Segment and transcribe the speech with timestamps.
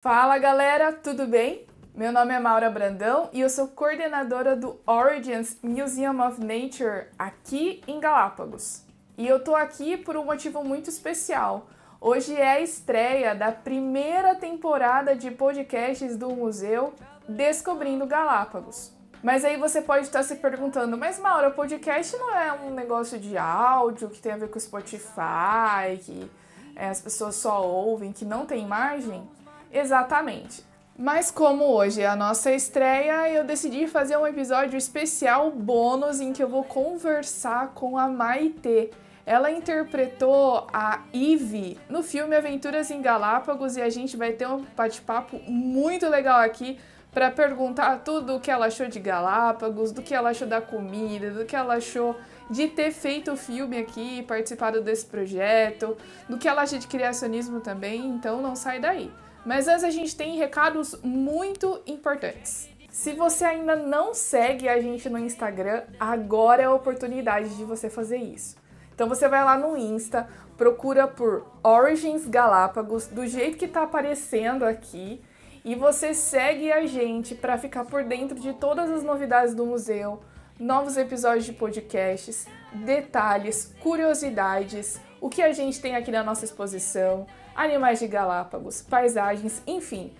[0.00, 1.66] Fala galera, tudo bem?
[1.92, 7.82] Meu nome é Maura Brandão e eu sou coordenadora do Origins Museum of Nature aqui
[7.84, 8.84] em Galápagos.
[9.16, 11.66] E eu tô aqui por um motivo muito especial.
[12.00, 16.94] Hoje é a estreia da primeira temporada de podcasts do museu
[17.28, 18.92] Descobrindo Galápagos.
[19.20, 23.36] Mas aí você pode estar se perguntando, mas Maura, podcast não é um negócio de
[23.36, 26.30] áudio que tem a ver com Spotify, que
[26.76, 29.28] é, as pessoas só ouvem, que não tem imagem?
[29.72, 30.66] Exatamente.
[30.96, 36.32] Mas como hoje é a nossa estreia, eu decidi fazer um episódio especial bônus em
[36.32, 38.90] que eu vou conversar com a Maite.
[39.24, 44.64] Ela interpretou a Eve no filme Aventuras em Galápagos e a gente vai ter um
[44.76, 46.80] bate-papo muito legal aqui
[47.12, 51.30] para perguntar tudo o que ela achou de Galápagos, do que ela achou da comida,
[51.30, 52.16] do que ela achou
[52.50, 55.96] de ter feito o filme aqui, participado desse projeto,
[56.28, 59.12] do que ela acha de criacionismo também, então não sai daí.
[59.48, 62.68] Mas antes a gente tem recados muito importantes.
[62.90, 67.88] Se você ainda não segue a gente no Instagram, agora é a oportunidade de você
[67.88, 68.58] fazer isso.
[68.94, 74.66] Então você vai lá no Insta, procura por Origins Galápagos, do jeito que tá aparecendo
[74.66, 75.18] aqui,
[75.64, 80.20] e você segue a gente para ficar por dentro de todas as novidades do museu,
[80.60, 82.46] novos episódios de podcasts,
[82.84, 89.62] detalhes, curiosidades, o que a gente tem aqui na nossa exposição, animais de Galápagos, paisagens,
[89.66, 90.12] enfim,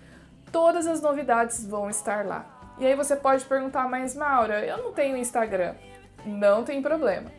[0.51, 2.45] todas as novidades vão estar lá.
[2.79, 5.75] E aí você pode perguntar, mas Maura, eu não tenho Instagram.
[6.25, 7.31] Não tem problema.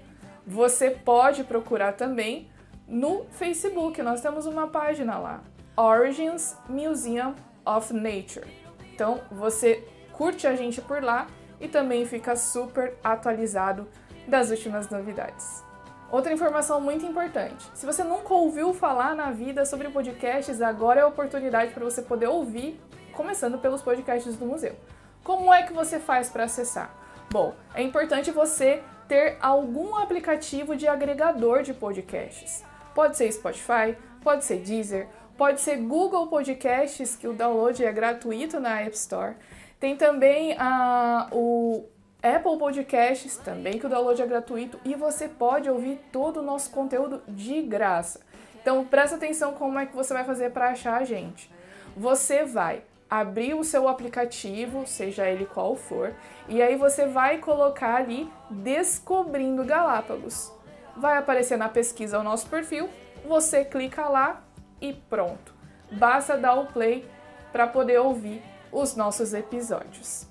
[0.46, 2.50] Você pode procurar também
[2.86, 5.42] no Facebook, nós temos uma página lá,
[5.76, 8.46] Origins Museum of Nature.
[8.92, 11.26] Então você curte a gente por lá
[11.60, 13.86] e também fica super atualizado
[14.26, 15.69] das últimas novidades.
[16.10, 21.02] Outra informação muito importante: se você nunca ouviu falar na vida sobre podcasts, agora é
[21.02, 22.80] a oportunidade para você poder ouvir,
[23.12, 24.74] começando pelos podcasts do museu.
[25.22, 26.94] Como é que você faz para acessar?
[27.30, 32.64] Bom, é importante você ter algum aplicativo de agregador de podcasts.
[32.94, 38.58] Pode ser Spotify, pode ser Deezer, pode ser Google Podcasts, que o download é gratuito
[38.58, 39.36] na App Store.
[39.78, 41.88] Tem também uh, o
[42.22, 46.70] Apple Podcasts também, que o download é gratuito e você pode ouvir todo o nosso
[46.70, 48.20] conteúdo de graça.
[48.60, 51.50] Então presta atenção como é que você vai fazer para achar a gente.
[51.96, 56.14] Você vai abrir o seu aplicativo, seja ele qual for,
[56.48, 60.52] e aí você vai colocar ali Descobrindo Galápagos.
[60.96, 62.88] Vai aparecer na pesquisa o nosso perfil,
[63.26, 64.42] você clica lá
[64.80, 65.54] e pronto.
[65.90, 67.08] Basta dar o play
[67.50, 70.26] para poder ouvir os nossos episódios.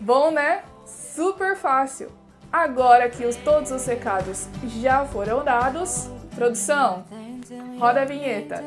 [0.00, 0.62] Bom, né?
[1.14, 2.10] Super fácil.
[2.52, 4.48] Agora que os, todos os recados
[4.80, 7.04] já foram dados, produção,
[7.78, 8.62] roda a vinheta.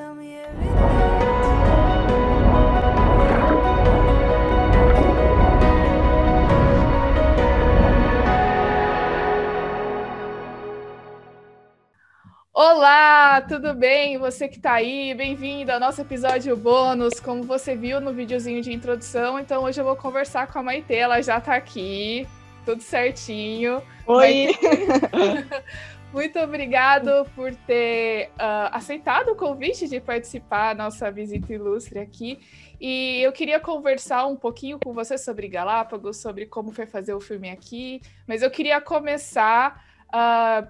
[12.53, 14.17] Olá, tudo bem?
[14.17, 17.19] Você que está aí, bem-vindo ao nosso episódio bônus.
[17.19, 20.95] Como você viu no videozinho de introdução, então hoje eu vou conversar com a Maite,
[20.95, 22.27] ela já está aqui
[22.67, 23.81] tudo certinho.
[24.05, 24.47] Oi!
[26.11, 32.39] Muito obrigado por ter uh, aceitado o convite de participar da nossa visita ilustre aqui.
[32.79, 37.21] E eu queria conversar um pouquinho com você sobre Galápagos, sobre como foi fazer o
[37.21, 40.67] filme aqui, mas eu queria começar uh,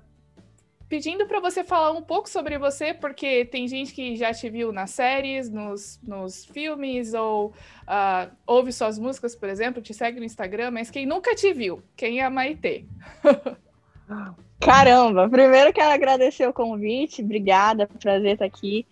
[0.90, 4.72] pedindo para você falar um pouco sobre você, porque tem gente que já te viu
[4.72, 10.26] nas séries, nos, nos filmes, ou uh, ouve suas músicas, por exemplo, te segue no
[10.26, 12.86] Instagram, mas quem nunca te viu, quem é a Maitê?
[14.60, 18.86] Caramba, primeiro quero agradecer o convite, obrigada, prazer estar aqui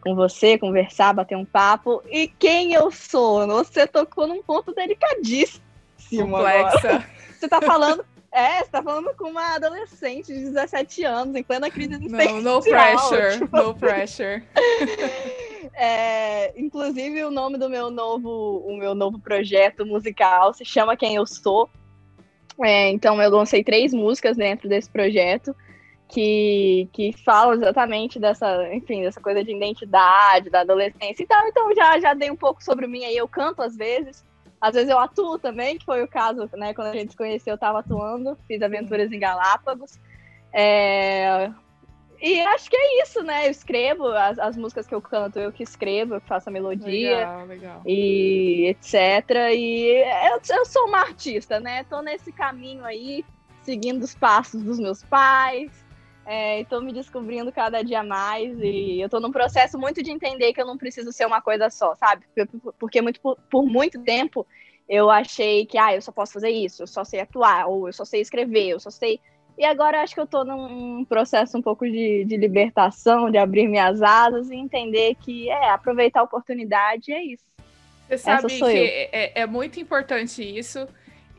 [0.00, 2.02] com você, conversar, bater um papo.
[2.10, 3.46] E quem eu sou?
[3.46, 5.62] Você tocou num ponto delicadíssimo.
[6.10, 6.88] Complexa.
[6.88, 7.06] Agora.
[7.38, 11.70] Você está falando é, você tá falando com uma adolescente de 17 anos, em plena
[11.70, 12.40] crise existencial.
[12.40, 13.78] No, no pressure, tipo no assim.
[13.78, 14.42] pressure.
[15.74, 21.14] É, inclusive, o nome do meu novo, o meu novo projeto musical se chama Quem
[21.14, 21.68] Eu Sou.
[22.62, 25.54] É, então, eu lancei três músicas dentro desse projeto
[26.08, 31.46] que, que falam exatamente dessa, enfim, dessa coisa de identidade, da adolescência e tal.
[31.48, 33.16] Então, já, já dei um pouco sobre mim aí.
[33.16, 34.22] Eu canto às vezes.
[34.62, 36.72] Às vezes eu atuo também, que foi o caso, né?
[36.72, 39.98] Quando a gente se conheceu, eu estava atuando, fiz aventuras em Galápagos.
[40.52, 41.50] É...
[42.20, 43.48] E acho que é isso, né?
[43.48, 47.16] Eu escrevo as, as músicas que eu canto, eu que escrevo, eu faço a melodia
[47.16, 47.82] legal, legal.
[47.84, 48.94] e etc.
[49.52, 51.82] E eu, eu sou uma artista, né?
[51.82, 53.24] Tô nesse caminho aí,
[53.62, 55.72] seguindo os passos dos meus pais,
[56.24, 60.52] É, estou me descobrindo cada dia mais e eu estou num processo muito de entender
[60.52, 62.24] que eu não preciso ser uma coisa só, sabe?
[62.78, 64.46] Porque muito, por, muito tempo
[64.88, 67.92] eu achei que ah, eu só posso fazer isso, eu só sei atuar, ou eu
[67.92, 69.18] só sei escrever, eu só sei.
[69.58, 73.68] E agora acho que eu estou num processo um pouco de, de libertação, de abrir
[73.68, 77.44] minhas asas e entender que é aproveitar a oportunidade é isso.
[78.08, 80.86] Você sabe que é, é muito importante isso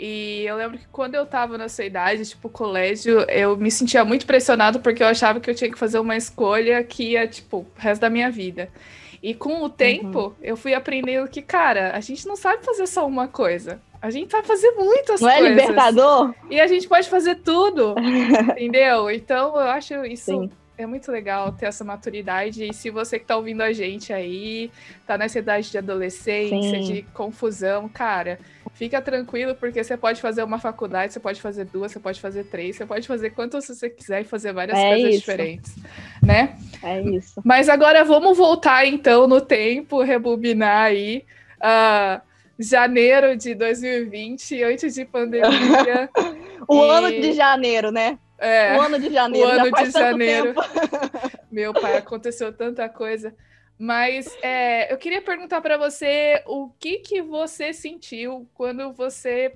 [0.06, 4.04] e eu lembro que quando eu tava na sua idade, tipo, colégio, eu me sentia
[4.04, 7.60] muito pressionado porque eu achava que eu tinha que fazer uma escolha que ia, tipo,
[7.60, 8.68] o resto da minha vida.
[9.22, 10.34] E com o tempo, uhum.
[10.42, 13.80] eu fui aprendendo que, cara, a gente não sabe fazer só uma coisa.
[14.02, 15.42] A gente sabe fazer muitas não coisas.
[15.42, 16.36] Não é libertador?
[16.50, 17.96] E a gente pode fazer tudo,
[18.52, 19.10] entendeu?
[19.10, 22.66] Então, eu acho isso Sim é muito legal ter essa maturidade.
[22.66, 24.72] E se você que tá ouvindo a gente aí,
[25.06, 26.94] tá nessa idade de adolescência, Sim.
[26.94, 28.40] de confusão, cara,
[28.74, 32.46] fica tranquilo, porque você pode fazer uma faculdade, você pode fazer duas, você pode fazer
[32.46, 35.20] três, você pode fazer quantas você quiser e fazer várias é coisas isso.
[35.20, 35.76] diferentes,
[36.22, 36.56] né?
[36.82, 37.42] É isso.
[37.44, 41.24] Mas agora vamos voltar então no tempo, rebobinar aí.
[41.60, 42.22] Uh,
[42.60, 46.10] janeiro de 2020, antes de pandemia.
[46.68, 46.90] o e...
[46.90, 48.18] ano de janeiro, né?
[48.38, 49.48] É, o ano de janeiro.
[49.48, 50.54] O ano de janeiro.
[51.52, 53.34] Meu pai, aconteceu tanta coisa.
[53.78, 59.54] Mas é, eu queria perguntar para você o que, que você sentiu quando você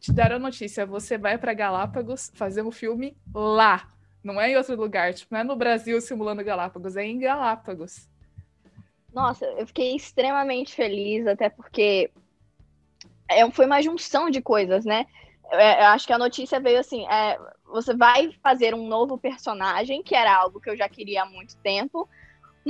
[0.00, 0.86] te deram a notícia.
[0.86, 3.88] Você vai para Galápagos fazer um filme lá,
[4.22, 5.12] não é em outro lugar.
[5.14, 8.08] Tipo, não é no Brasil simulando Galápagos, é em Galápagos.
[9.12, 12.10] Nossa, eu fiquei extremamente feliz, até porque
[13.28, 15.06] é, foi uma junção de coisas, né?
[15.50, 20.02] É, eu acho que a notícia veio assim: é, você vai fazer um novo personagem,
[20.02, 22.08] que era algo que eu já queria há muito tempo,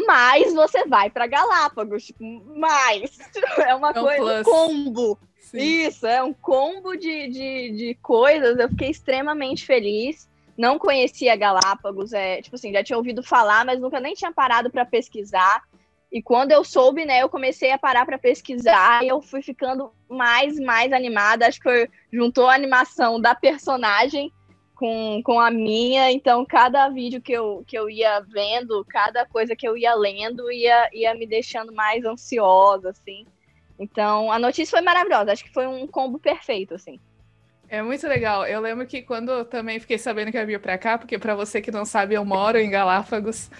[0.06, 2.22] mas você vai para Galápagos, tipo,
[2.58, 3.18] mais.
[3.66, 5.18] É uma é um coisa, um combo.
[5.38, 5.58] Sim.
[5.58, 8.58] Isso, é um combo de, de, de coisas.
[8.58, 10.28] Eu fiquei extremamente feliz.
[10.56, 14.70] Não conhecia Galápagos, é, tipo assim, já tinha ouvido falar, mas nunca nem tinha parado
[14.70, 15.62] para pesquisar.
[16.10, 19.92] E quando eu soube, né, eu comecei a parar para pesquisar e eu fui ficando
[20.08, 21.46] mais, mais animada.
[21.46, 24.32] Acho que foi, juntou a animação da personagem
[24.76, 29.56] com, com a minha, então cada vídeo que eu, que eu ia vendo, cada coisa
[29.56, 33.26] que eu ia lendo, ia, ia me deixando mais ansiosa, assim.
[33.78, 37.00] Então, a notícia foi maravilhosa, acho que foi um combo perfeito, assim.
[37.68, 38.46] É muito legal.
[38.46, 41.34] Eu lembro que quando eu também fiquei sabendo que eu ia para cá, porque para
[41.34, 43.50] você que não sabe, eu moro em Galápagos.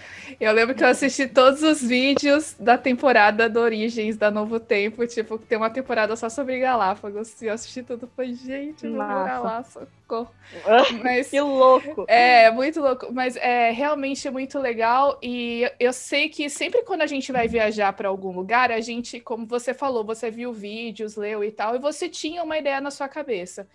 [0.40, 5.06] Eu lembro que eu assisti todos os vídeos da temporada do Origens da Novo Tempo,
[5.06, 7.40] tipo, tem uma temporada só sobre Galápagos.
[7.42, 10.30] E eu assisti tudo, falei, gente, morar lá, socorro.
[11.02, 12.04] Mas que louco.
[12.06, 17.06] É, muito louco, mas é realmente muito legal e eu sei que sempre quando a
[17.06, 21.42] gente vai viajar para algum lugar, a gente, como você falou, você viu vídeos, leu
[21.42, 23.66] e tal, e você tinha uma ideia na sua cabeça.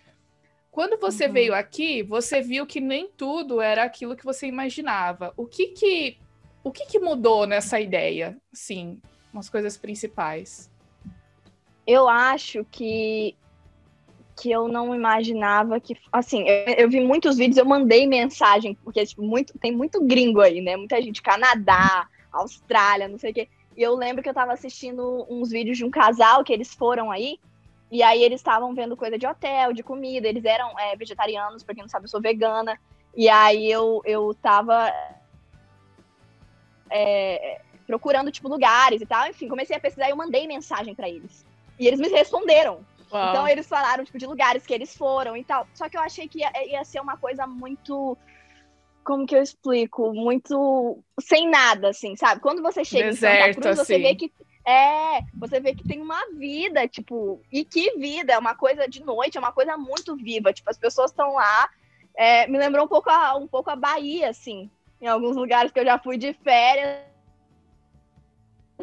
[0.72, 1.34] Quando você uhum.
[1.34, 5.34] veio aqui, você viu que nem tudo era aquilo que você imaginava.
[5.36, 6.18] O que que,
[6.64, 8.38] o que, que mudou nessa ideia?
[8.54, 9.02] Sim,
[9.34, 10.72] umas coisas principais.
[11.86, 13.36] Eu acho que
[14.40, 19.06] que eu não imaginava que assim eu, eu, vi muitos vídeos eu mandei mensagem porque
[19.06, 23.50] tipo, muito tem muito gringo aí né muita gente Canadá Austrália não sei o quê
[23.78, 27.12] e eu lembro que eu tava assistindo uns vídeos de um casal que eles foram
[27.12, 27.38] aí
[27.92, 31.76] e aí eles estavam vendo coisa de hotel, de comida, eles eram é, vegetarianos, pra
[31.76, 32.80] quem não sabe, eu sou vegana.
[33.14, 34.90] E aí eu, eu tava
[36.90, 39.28] é, procurando, tipo, lugares e tal.
[39.28, 41.46] Enfim, comecei a pesquisar e eu mandei mensagem para eles.
[41.78, 42.80] E eles me responderam.
[43.12, 43.30] Uau.
[43.30, 45.68] Então eles falaram, tipo, de lugares que eles foram e tal.
[45.74, 48.18] Só que eu achei que ia, ia ser uma coisa muito
[49.04, 50.14] como que eu explico?
[50.14, 52.40] Muito sem nada, assim, sabe?
[52.40, 53.94] Quando você chega Deserto, em Santa Cruz, assim.
[53.94, 54.32] você vê que
[54.66, 59.04] é, você vê que tem uma vida, tipo, e que vida, é uma coisa de
[59.04, 61.70] noite, é uma coisa muito viva, tipo, as pessoas estão lá,
[62.16, 64.70] é, me lembrou um pouco, a, um pouco a Bahia, assim,
[65.02, 67.11] em alguns lugares que eu já fui de férias,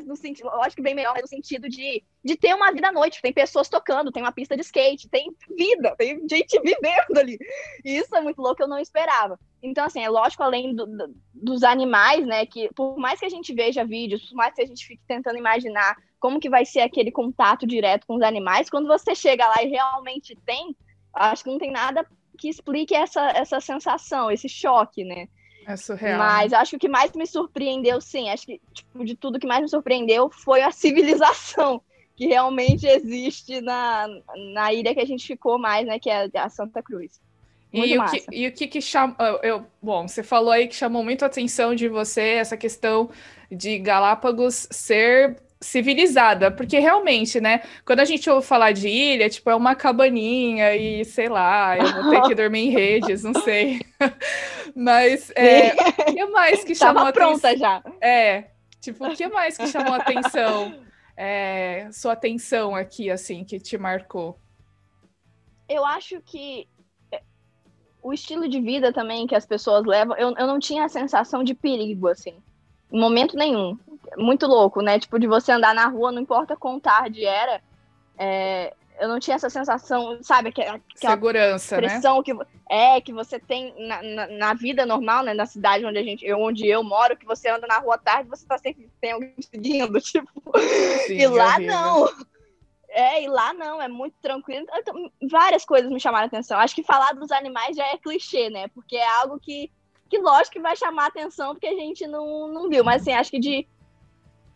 [0.04, 3.22] no sentido, que bem melhor no sentido de, de ter uma vida à noite.
[3.22, 7.38] Tem pessoas tocando, tem uma pista de skate, tem vida, tem gente vivendo ali.
[7.84, 9.38] E isso é muito louco, eu não esperava.
[9.62, 13.30] Então, assim, é lógico, além do, do, dos animais, né, que por mais que a
[13.30, 16.80] gente veja vídeos, por mais que a gente fique tentando imaginar como que vai ser
[16.80, 20.76] aquele contato direto com os animais, quando você chega lá e realmente tem,
[21.14, 22.06] acho que não tem nada
[22.38, 25.28] que explique essa, essa sensação, esse choque, né?
[25.68, 26.18] É surreal.
[26.18, 26.58] Mas né?
[26.58, 29.60] acho que o que mais me surpreendeu, sim, acho que tipo, de tudo que mais
[29.60, 31.82] me surpreendeu foi a civilização
[32.16, 34.08] que realmente existe na,
[34.54, 35.98] na ilha que a gente ficou mais, né?
[35.98, 37.20] Que é a Santa Cruz.
[37.70, 39.14] e o, que, e o que que chama.
[39.42, 43.10] Eu, bom, você falou aí que chamou muito a atenção de você essa questão
[43.52, 49.50] de Galápagos ser civilizada, porque realmente, né, quando a gente ouve falar de ilha, tipo,
[49.50, 53.80] é uma cabaninha e, sei lá, eu vou ter que dormir em redes, não sei.
[54.74, 57.82] Mas, é, o que mais que chamou Tava pronta já.
[58.00, 58.50] É,
[58.80, 60.78] tipo, o que mais que chamou atenção,
[61.16, 64.38] é, sua atenção aqui, assim, que te marcou?
[65.68, 66.68] Eu acho que
[67.10, 67.20] é,
[68.00, 71.42] o estilo de vida também que as pessoas levam, eu, eu não tinha a sensação
[71.42, 72.40] de perigo, assim,
[72.92, 73.76] em momento nenhum
[74.18, 74.98] muito louco, né?
[74.98, 77.62] Tipo, de você andar na rua, não importa quão tarde era,
[78.18, 80.52] é, eu não tinha essa sensação, sabe?
[80.52, 80.62] Que,
[80.94, 82.22] Segurança, pressão né?
[82.24, 82.36] que
[82.68, 85.32] é que você tem na, na, na, vida normal, né?
[85.32, 88.44] Na cidade onde a gente, onde eu moro, que você anda na rua tarde, você
[88.46, 90.30] tá sempre tem alguém seguindo, tipo.
[91.06, 91.72] Sim, e lá horrível.
[91.72, 92.08] não.
[92.90, 94.66] É, e lá não, é muito tranquilo.
[94.74, 96.58] Então, várias coisas me chamaram a atenção.
[96.58, 98.66] Acho que falar dos animais já é clichê, né?
[98.68, 99.70] Porque é algo que,
[100.08, 102.82] que lógico que vai chamar a atenção, porque a gente não, não viu.
[102.82, 103.68] Mas assim, acho que de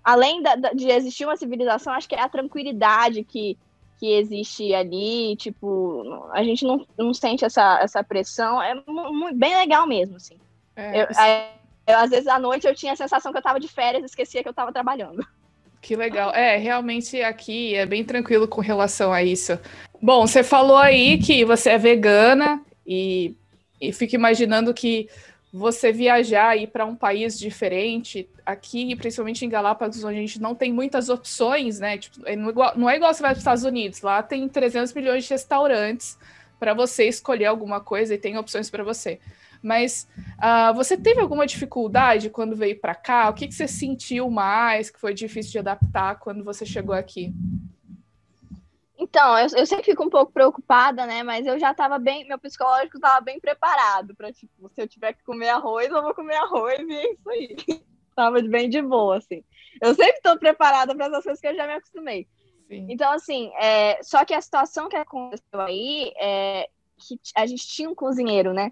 [0.05, 3.57] além da, de existir uma civilização, acho que é a tranquilidade que,
[3.99, 9.57] que existe ali, tipo, a gente não, não sente essa, essa pressão, é muito, bem
[9.57, 10.37] legal mesmo, assim.
[10.75, 11.07] É, eu,
[11.87, 14.07] eu, às vezes à noite eu tinha a sensação que eu estava de férias e
[14.07, 15.25] esquecia que eu estava trabalhando.
[15.81, 16.33] Que legal.
[16.33, 19.59] É, realmente aqui é bem tranquilo com relação a isso.
[20.01, 23.35] Bom, você falou aí que você é vegana e,
[23.81, 25.09] e fico imaginando que
[25.53, 30.41] você viajar e ir para um país diferente, aqui, principalmente em Galápagos, onde a gente
[30.41, 31.99] não tem muitas opções, né?
[31.99, 35.25] Tipo, é, não é igual você vai para os Estados Unidos, lá tem 300 milhões
[35.25, 36.19] de restaurantes
[36.59, 39.21] para você escolher alguma coisa e tem opções para você.
[39.63, 43.29] Mas uh, você teve alguma dificuldade quando veio para cá?
[43.29, 47.33] O que, que você sentiu mais que foi difícil de adaptar quando você chegou aqui?
[49.03, 51.25] Então, eu, eu sempre fico um pouco preocupada, né?
[51.25, 55.13] Mas eu já estava bem, meu psicológico estava bem preparado para tipo, se eu tiver
[55.15, 57.57] que comer arroz, eu vou comer arroz e é isso aí.
[58.15, 59.43] tava bem de boa, assim.
[59.81, 62.29] Eu sempre estou preparada para essas coisas que eu já me acostumei.
[62.69, 62.87] Sim.
[62.89, 67.91] Então, assim, é, só que a situação que aconteceu aí é que a gente tinha
[67.91, 68.71] um cozinheiro, né?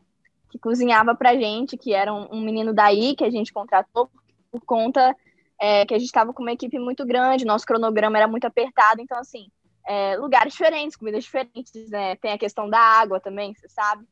[0.49, 4.09] Que cozinhava pra gente, que era um, um menino daí que a gente contratou
[4.53, 5.17] por conta
[5.61, 9.03] é, que a gente estava com uma equipe muito grande, nosso cronograma era muito apertado,
[9.03, 9.51] então, assim,
[9.87, 12.17] é, lugares diferentes, comidas diferentes, né?
[12.17, 14.07] Tem a questão da água também, você sabe?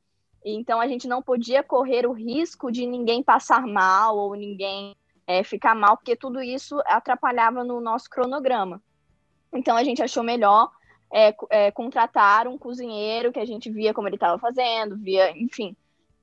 [0.45, 4.97] Então a gente não podia correr o risco de ninguém passar mal ou ninguém
[5.27, 8.83] é, ficar mal, porque tudo isso atrapalhava no nosso cronograma.
[9.53, 10.71] Então a gente achou melhor
[11.13, 15.77] é, é, contratar um cozinheiro que a gente via como ele estava fazendo, via, enfim.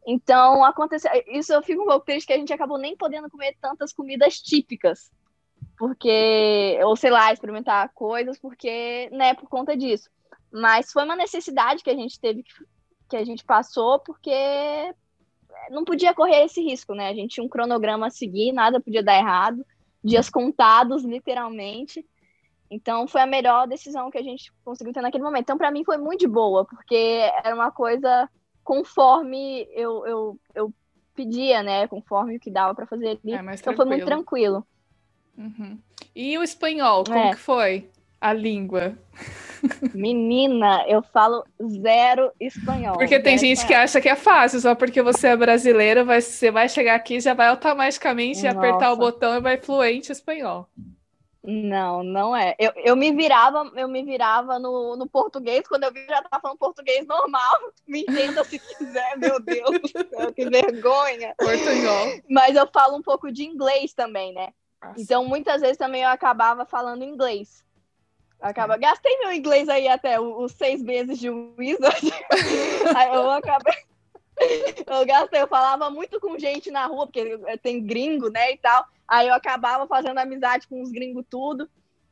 [0.07, 1.11] Então aconteceu.
[1.27, 4.39] Isso eu fico um pouco triste que a gente acabou nem podendo comer tantas comidas
[4.39, 5.11] típicas
[5.77, 10.09] porque, ou sei lá, experimentar coisas, porque, né, por conta disso.
[10.51, 12.43] Mas foi uma necessidade que a gente teve,
[13.09, 14.31] que a gente passou, porque
[15.69, 17.09] não podia correr esse risco, né?
[17.09, 19.65] A gente tinha um cronograma a seguir, nada podia dar errado,
[20.03, 22.05] dias contados, literalmente.
[22.69, 25.43] Então, foi a melhor decisão que a gente conseguiu ter naquele momento.
[25.43, 28.29] Então, para mim, foi muito de boa, porque era uma coisa
[28.63, 30.73] conforme eu, eu, eu
[31.13, 31.87] pedia, né?
[31.87, 33.33] Conforme o que dava para fazer ali.
[33.33, 34.65] É, então, foi muito tranquilo.
[35.37, 35.77] Uhum.
[36.15, 37.31] E o espanhol, como é.
[37.31, 37.89] que foi
[38.19, 38.97] a língua?
[39.93, 41.43] Menina, eu falo
[41.81, 42.97] zero espanhol.
[42.97, 43.67] Porque tem gente espanhol.
[43.67, 47.33] que acha que é fácil, só porque você é brasileira, você vai chegar aqui já
[47.33, 48.57] vai automaticamente Nossa.
[48.57, 50.69] apertar o botão e vai fluente espanhol.
[51.47, 52.55] Não, não é.
[52.57, 56.41] Eu, eu me virava, eu me virava no, no português, quando eu vi já tava
[56.41, 57.55] falando português normal.
[57.87, 61.35] Me entenda se quiser, meu Deus do céu, que vergonha.
[61.37, 62.19] Portunhol.
[62.27, 64.49] Mas eu falo um pouco de inglês também, né?
[64.81, 65.01] Nossa.
[65.01, 67.63] Então, muitas vezes também eu acabava falando inglês.
[68.39, 72.11] Acaba, gastei meu inglês aí até os seis meses de Wizard.
[72.95, 73.73] aí eu acabei.
[74.85, 78.85] Eu gastei, eu falava muito com gente na rua, porque tem gringo, né, e tal.
[79.07, 81.69] Aí eu acabava fazendo amizade com os gringos tudo.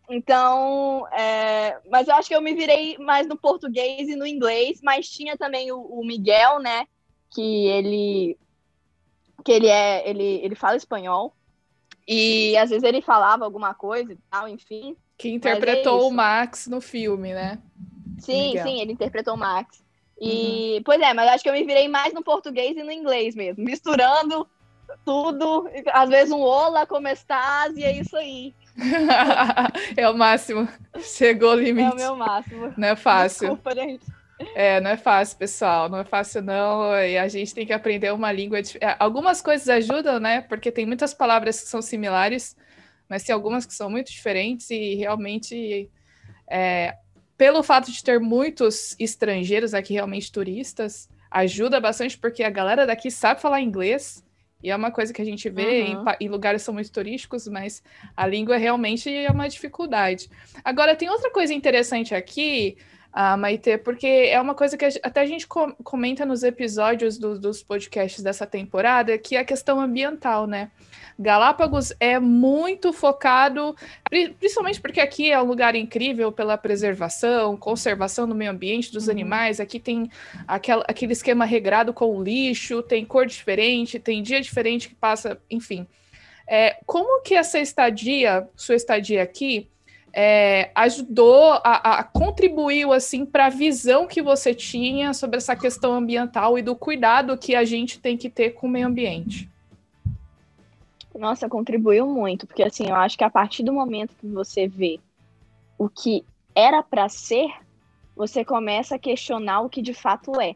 [0.09, 1.79] Então, é...
[1.89, 5.37] mas eu acho que eu me virei mais no português e no inglês, mas tinha
[5.37, 6.87] também o, o Miguel, né,
[7.29, 8.37] que ele
[9.43, 11.35] que ele é, ele, ele fala espanhol.
[12.07, 14.95] E às vezes ele falava alguma coisa e tal, enfim.
[15.17, 17.59] Que interpretou é o Max no filme, né?
[18.19, 18.63] Sim, Miguel.
[18.63, 19.83] sim, ele interpretou o Max.
[20.19, 20.83] E, uhum.
[20.83, 23.63] pois é, mas acho que eu me virei mais no português e no inglês mesmo,
[23.63, 24.47] misturando
[25.03, 28.53] tudo, às vezes um olá, como estás, e é isso aí.
[29.97, 30.67] é o máximo.
[30.99, 31.89] Chegou o limite.
[31.89, 32.73] É o meu máximo.
[32.77, 33.49] Não é fácil.
[33.49, 34.05] Desculpa, gente.
[34.55, 35.89] É, não é fácil, pessoal.
[35.89, 36.95] Não é fácil, não.
[36.95, 38.59] E a gente tem que aprender uma língua.
[38.59, 40.41] É, algumas coisas ajudam, né?
[40.41, 42.55] Porque tem muitas palavras que são similares,
[43.09, 45.89] mas tem algumas que são muito diferentes e realmente.
[46.49, 46.95] É,
[47.37, 53.09] pelo fato de ter muitos estrangeiros aqui, realmente turistas, ajuda bastante, porque a galera daqui
[53.09, 54.23] sabe falar inglês
[54.61, 56.05] E é uma coisa que a gente vê uhum.
[56.19, 57.83] em, em, lugares que são muito turísticos, mas
[58.15, 60.29] a língua realmente é uma dificuldade.
[60.63, 62.77] Agora, tem outra coisa interessante aqui,
[63.13, 67.17] uh, Maite, porque é uma coisa que a, até a gente com, comenta nos episódios
[67.17, 70.71] do, dos podcasts dessa temporada, que é a questão ambiental, né?
[71.17, 73.75] Galápagos é muito focado,
[74.39, 79.11] principalmente porque aqui é um lugar incrível pela preservação, conservação do meio ambiente, dos uhum.
[79.11, 79.59] animais.
[79.59, 80.09] Aqui tem
[80.47, 85.39] aquela, aquele esquema regrado com o lixo, tem cor diferente, tem dia diferente que passa,
[85.49, 85.87] enfim.
[86.47, 89.69] É, como que essa estadia, sua estadia aqui,
[90.13, 95.93] é, ajudou, a, a, contribuiu assim para a visão que você tinha sobre essa questão
[95.93, 99.49] ambiental e do cuidado que a gente tem que ter com o meio ambiente?
[101.15, 104.99] Nossa, contribuiu muito, porque assim, eu acho que a partir do momento que você vê
[105.77, 106.23] o que
[106.55, 107.49] era para ser,
[108.15, 110.55] você começa a questionar o que de fato é.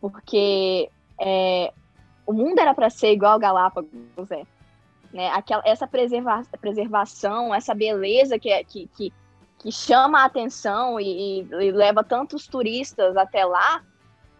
[0.00, 0.88] Porque
[1.20, 1.72] é,
[2.26, 4.44] o mundo era para ser igual Galápagos é.
[5.12, 5.28] Né?
[5.28, 9.12] Aquela, essa preserva, preservação, essa beleza que, é, que, que,
[9.58, 13.84] que chama a atenção e, e, leva tantos turistas até lá,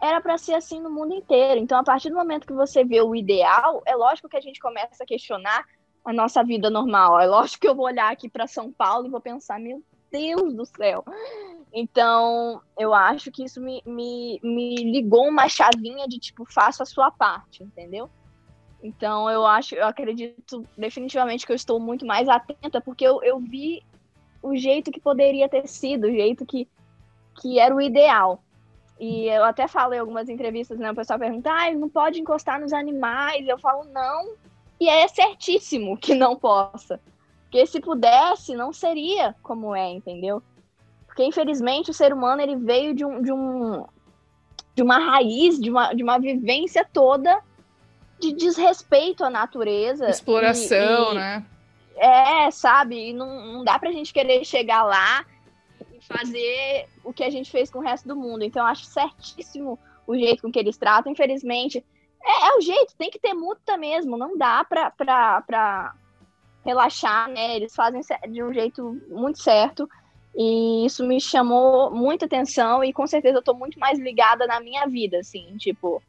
[0.01, 1.61] era para ser assim no mundo inteiro.
[1.61, 4.59] Então, a partir do momento que você vê o ideal, é lógico que a gente
[4.59, 5.65] começa a questionar
[6.05, 7.21] a nossa vida normal.
[7.21, 10.55] É lógico que eu vou olhar aqui para São Paulo e vou pensar, meu Deus
[10.55, 11.05] do céu.
[11.73, 16.87] Então, eu acho que isso me, me, me ligou uma chavinha de tipo, faça a
[16.87, 18.11] sua parte, entendeu?
[18.83, 23.39] Então, eu acho, eu acredito definitivamente que eu estou muito mais atenta, porque eu, eu
[23.39, 23.83] vi
[24.43, 26.69] o jeito que poderia ter sido, o jeito que,
[27.41, 28.43] que era o ideal.
[28.99, 30.91] E eu até falo em algumas entrevistas, né?
[30.91, 33.47] O pessoal pergunta, ah, não pode encostar nos animais.
[33.47, 34.35] Eu falo, não.
[34.81, 37.01] E é certíssimo que não possa.
[37.45, 40.43] Porque se pudesse, não seria como é, entendeu?
[41.07, 43.85] Porque, infelizmente, o ser humano ele veio de, um, de, um,
[44.75, 47.43] de uma raiz, de uma, de uma vivência toda
[48.23, 50.09] de desrespeito à natureza.
[50.09, 51.45] Exploração, e, e, né?
[51.97, 53.11] É, sabe?
[53.11, 55.27] E não, não dá pra gente querer chegar lá
[56.03, 58.45] fazer o que a gente fez com o resto do mundo.
[58.45, 61.13] Então, eu acho certíssimo o jeito com que eles tratam.
[61.13, 61.85] Infelizmente,
[62.23, 64.17] é, é o jeito, tem que ter multa mesmo.
[64.17, 65.95] Não dá pra, pra, pra
[66.65, 67.57] relaxar, né?
[67.57, 69.89] Eles fazem de um jeito muito certo.
[70.35, 74.61] E isso me chamou muita atenção e com certeza eu tô muito mais ligada na
[74.61, 76.03] minha vida, assim, tipo,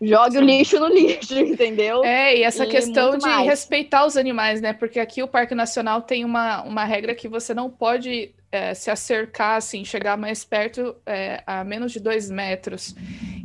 [0.00, 2.04] jogue o lixo no lixo, entendeu?
[2.04, 3.46] É, e essa e questão de mais.
[3.46, 4.72] respeitar os animais, né?
[4.72, 8.90] Porque aqui o Parque Nacional tem uma, uma regra que você não pode é, se
[8.90, 12.94] acercar, assim, chegar mais perto é, a menos de dois metros.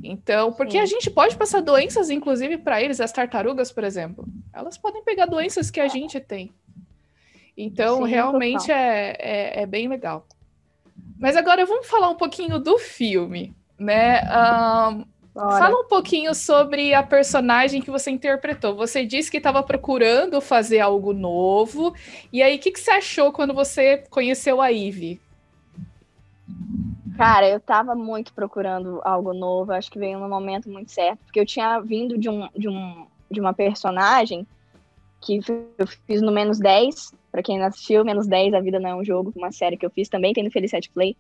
[0.04, 0.80] Então, porque Sim.
[0.80, 4.26] a gente pode passar doenças, inclusive, para eles, as tartarugas, por exemplo.
[4.54, 6.52] Elas podem pegar doenças que a gente tem.
[7.58, 10.26] Então, Sim, realmente é, é, é, bem legal.
[11.20, 14.22] Mas agora vamos falar um pouquinho do filme, né?
[14.24, 18.76] Um, Fala um pouquinho sobre a personagem que você interpretou.
[18.76, 21.94] Você disse que estava procurando fazer algo novo.
[22.32, 25.20] E aí, o que, que, você achou quando você conheceu a Ivy?
[27.18, 29.72] Cara, eu estava muito procurando algo novo.
[29.72, 31.20] Acho que veio no momento muito certo.
[31.26, 34.46] Porque eu tinha vindo de, um, de, um, de uma personagem
[35.20, 35.40] que
[35.80, 37.12] eu fiz no Menos 10.
[37.32, 39.86] Para quem não assistiu, Menos 10, A Vida Não é um Jogo, uma série que
[39.86, 41.18] eu fiz também, tem no Felicity Play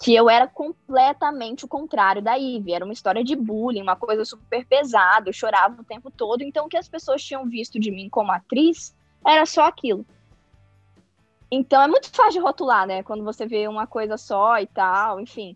[0.00, 2.72] que eu era completamente o contrário da Ivy.
[2.72, 6.42] Era uma história de bullying, uma coisa super pesada, eu chorava o tempo todo.
[6.42, 10.06] Então, o que as pessoas tinham visto de mim como atriz era só aquilo.
[11.50, 13.02] Então, é muito fácil de rotular, né?
[13.02, 15.54] Quando você vê uma coisa só e tal, enfim.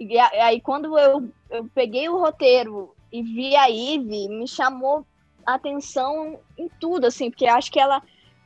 [0.00, 5.06] E aí, quando eu, eu peguei o roteiro e vi a Ivy, me chamou
[5.44, 8.02] a atenção em tudo, assim, porque acho que ela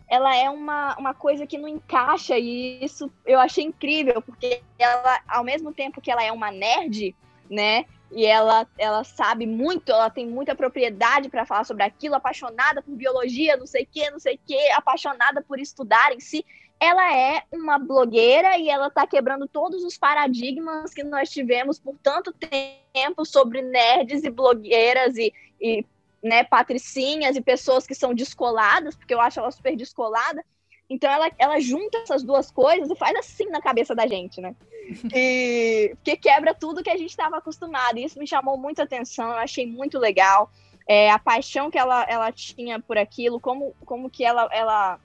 [0.08, 5.20] ela é uma, uma coisa que não encaixa e isso eu achei incrível, porque ela,
[5.26, 7.14] ao mesmo tempo que ela é uma nerd,
[7.50, 7.84] né?
[8.12, 12.94] E ela, ela sabe muito, ela tem muita propriedade para falar sobre aquilo, apaixonada por
[12.94, 16.44] biologia, não sei o que, não sei o que, apaixonada por estudar em si.
[16.78, 21.96] Ela é uma blogueira e ela está quebrando todos os paradigmas que nós tivemos por
[22.00, 25.84] tanto tempo sobre nerds e blogueiras e, e
[26.26, 30.44] né, patricinhas e pessoas que são descoladas, porque eu acho ela super descolada.
[30.88, 34.54] Então ela, ela junta essas duas coisas e faz assim na cabeça da gente, né?
[35.14, 37.98] E porque quebra tudo que a gente estava acostumado.
[37.98, 40.50] E isso me chamou muita atenção, eu achei muito legal.
[40.88, 45.00] É, a paixão que ela, ela tinha por aquilo, como, como que ela, ela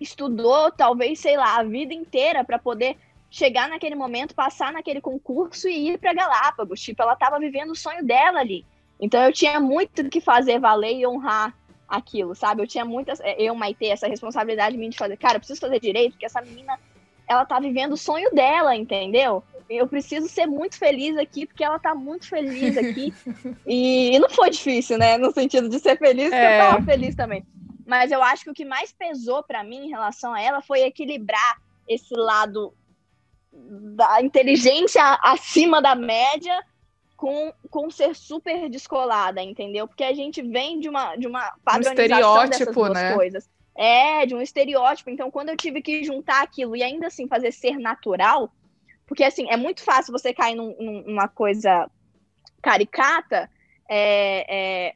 [0.00, 2.96] estudou, talvez, sei lá, a vida inteira para poder
[3.28, 6.80] chegar naquele momento, passar naquele concurso e ir para Galápagos.
[6.80, 8.64] Tipo, ela estava vivendo o sonho dela ali.
[9.00, 11.54] Então eu tinha muito que fazer valer e honrar
[11.88, 12.62] aquilo, sabe?
[12.62, 16.12] Eu tinha muitas, eu, Maite, essa responsabilidade minha de fazer, cara, eu preciso fazer direito,
[16.12, 16.78] porque essa menina,
[17.26, 19.42] ela tá vivendo o sonho dela, entendeu?
[19.68, 23.12] eu preciso ser muito feliz aqui, porque ela tá muito feliz aqui.
[23.66, 25.18] e, e, não foi difícil, né?
[25.18, 26.56] No sentido de ser feliz, porque é.
[26.56, 27.44] eu tava feliz também.
[27.86, 30.82] Mas eu acho que o que mais pesou para mim em relação a ela foi
[30.82, 32.72] equilibrar esse lado
[33.52, 36.62] da inteligência acima da média
[37.18, 39.88] com, com ser super descolada, entendeu?
[39.88, 43.14] Porque a gente vem de uma, de uma padronização um dessas duas né?
[43.14, 43.50] coisas.
[43.74, 45.10] É, de um estereótipo.
[45.10, 48.52] Então, quando eu tive que juntar aquilo e ainda assim fazer ser natural,
[49.04, 50.76] porque assim, é muito fácil você cair num,
[51.06, 51.90] numa coisa
[52.62, 53.50] caricata,
[53.88, 54.94] é, é,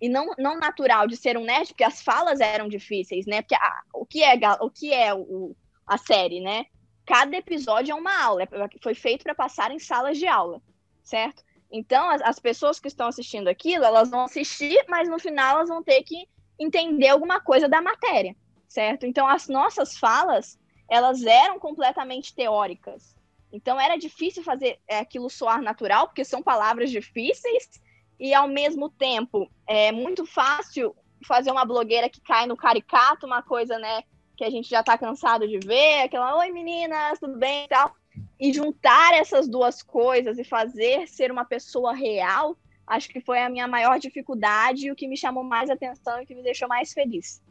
[0.00, 3.42] e não, não natural de ser um nerd, porque as falas eram difíceis, né?
[3.42, 5.54] Porque a, o que é, o que é o,
[5.86, 6.66] a série, né?
[7.06, 8.48] Cada episódio é uma aula, é,
[8.82, 10.60] foi feito para passar em salas de aula,
[11.04, 11.44] certo?
[11.70, 15.68] Então, as, as, pessoas que estão assistindo aquilo, elas vão assistir, mas no final elas
[15.68, 16.26] vão ter que
[16.58, 18.34] entender alguma coisa da matéria,
[18.68, 19.06] certo?
[19.06, 23.14] Então, as nossas falas, elas eram completamente teóricas.
[23.52, 27.80] Então, era difícil fazer é, aquilo soar natural, porque são palavras difíceis
[28.18, 30.94] e ao mesmo tempo é muito fácil
[31.26, 34.02] fazer uma blogueira que cai no caricato, uma coisa, né,
[34.36, 37.94] que a gente já tá cansado de ver, aquela oi meninas, tudo bem e tal.
[38.40, 43.50] E juntar essas duas coisas e fazer ser uma pessoa real, acho que foi a
[43.50, 46.92] minha maior dificuldade e o que me chamou mais atenção e que me deixou mais
[46.92, 47.42] feliz.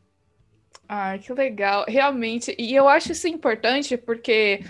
[0.87, 1.85] Ah, que legal.
[1.87, 4.63] Realmente, e eu acho isso importante porque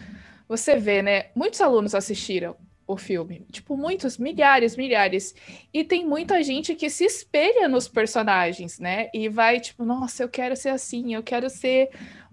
[0.47, 1.29] você vê, né?
[1.34, 3.45] Muitos alunos assistiram o filme.
[3.51, 5.36] Tipo, muitos, milhares, milhares.
[5.71, 9.10] E tem muita gente que se espelha nos personagens, né?
[9.13, 11.89] E vai, tipo, nossa, eu quero ser assim, eu quero ser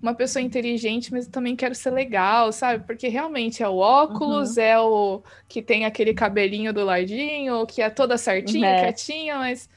[0.07, 2.85] uma pessoa inteligente, mas eu também quero ser legal, sabe?
[2.87, 4.63] Porque realmente é o óculos, uhum.
[4.63, 8.81] é o que tem aquele cabelinho do ladinho, que é toda certinha, é.
[8.85, 9.69] quietinha, mas.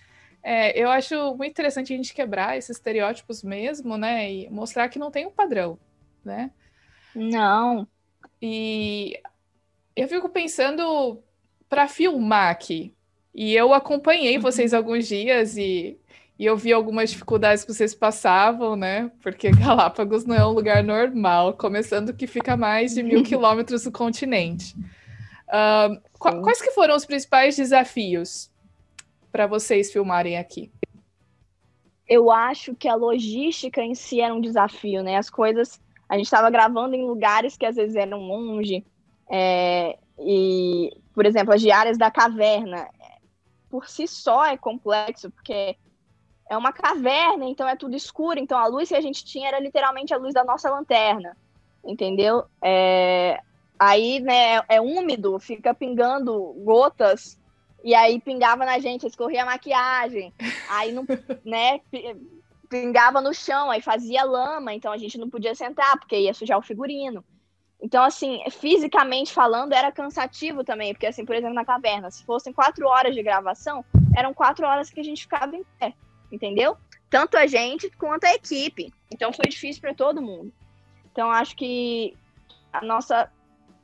[0.42, 4.32] É, eu acho muito interessante a gente quebrar esses estereótipos mesmo, né?
[4.32, 5.78] E mostrar que não tem um padrão,
[6.24, 6.52] né?
[7.14, 7.86] Não.
[8.42, 9.20] E
[9.96, 11.22] eu fico pensando
[11.68, 12.94] para filmar aqui.
[13.36, 14.42] E eu acompanhei uhum.
[14.42, 15.98] vocês alguns dias e,
[16.40, 19.12] e eu vi algumas dificuldades que vocês passavam, né?
[19.22, 23.84] Porque Galápagos não é um lugar normal, começando que fica a mais de mil quilômetros
[23.84, 24.74] do continente.
[25.50, 28.50] Uh, qu quais que foram os principais desafios
[29.30, 30.72] para vocês filmarem aqui?
[32.08, 35.18] Eu acho que a logística em si era um desafio, né?
[35.18, 35.82] As coisas.
[36.08, 38.84] A gente estava gravando em lugares que às vezes eram longe,
[39.30, 42.88] é, e, por exemplo, as diárias da caverna,
[43.70, 45.78] por si só é complexo, porque
[46.50, 49.60] é uma caverna, então é tudo escuro, então a luz que a gente tinha era
[49.60, 51.38] literalmente a luz da nossa lanterna,
[51.86, 52.44] entendeu?
[52.60, 53.40] É,
[53.78, 57.40] aí, né, é, é úmido, fica pingando gotas,
[57.84, 60.34] e aí pingava na gente, escorria a maquiagem,
[60.70, 61.06] aí não,
[61.46, 61.82] né,
[62.68, 66.58] pingava no chão, aí fazia lama, então a gente não podia sentar, porque ia sujar
[66.58, 67.24] o figurino.
[67.82, 72.52] Então, assim, fisicamente falando, era cansativo também, porque, assim, por exemplo, na caverna, se fossem
[72.52, 73.86] quatro horas de gravação,
[74.18, 75.94] eram quatro horas que a gente ficava em pé,
[76.32, 76.78] entendeu?
[77.10, 78.94] Tanto a gente quanto a equipe.
[79.12, 80.52] Então, foi difícil para todo mundo.
[81.12, 82.16] Então, acho que
[82.72, 83.32] a nossa,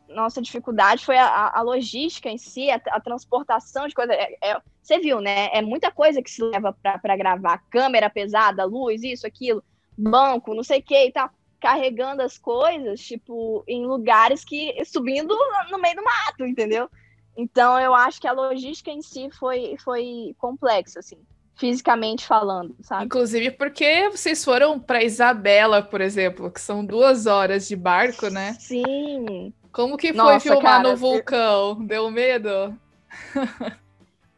[0.08, 4.15] nossa dificuldade foi a, a logística em si, a, a transportação de coisas.
[4.15, 5.49] É, é, você viu, né?
[5.51, 9.63] É muita coisa que se leva para gravar: câmera pesada, luz, isso, aquilo,
[9.97, 11.31] banco, não sei o que e tal
[11.65, 14.86] carregando as coisas, tipo, em lugares que.
[14.86, 15.36] subindo
[15.71, 16.88] no meio do mato, entendeu?
[17.36, 21.17] Então eu acho que a logística em si foi, foi complexa, assim,
[21.55, 23.05] fisicamente falando, sabe?
[23.05, 28.55] Inclusive porque vocês foram para Isabela, por exemplo, que são duas horas de barco, né?
[28.59, 29.53] Sim.
[29.71, 31.77] Como que foi Nossa, filmar cara, no vulcão?
[31.79, 31.87] Eu...
[31.87, 32.77] Deu medo?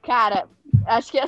[0.02, 0.48] Cara,
[0.86, 1.20] acho que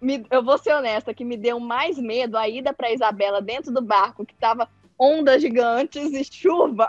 [0.00, 3.72] me, eu vou ser honesta, que me deu mais medo a ida para Isabela dentro
[3.72, 6.88] do barco, que tava ondas gigantes e chuva.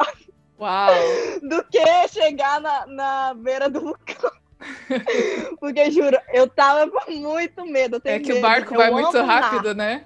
[0.60, 0.92] Uau!
[1.42, 4.32] Do que chegar na, na beira do vulcão.
[5.60, 8.02] Porque, juro, eu tava com muito medo.
[8.04, 8.40] É que medo.
[8.40, 10.06] o barco eu vai muito rápido, né?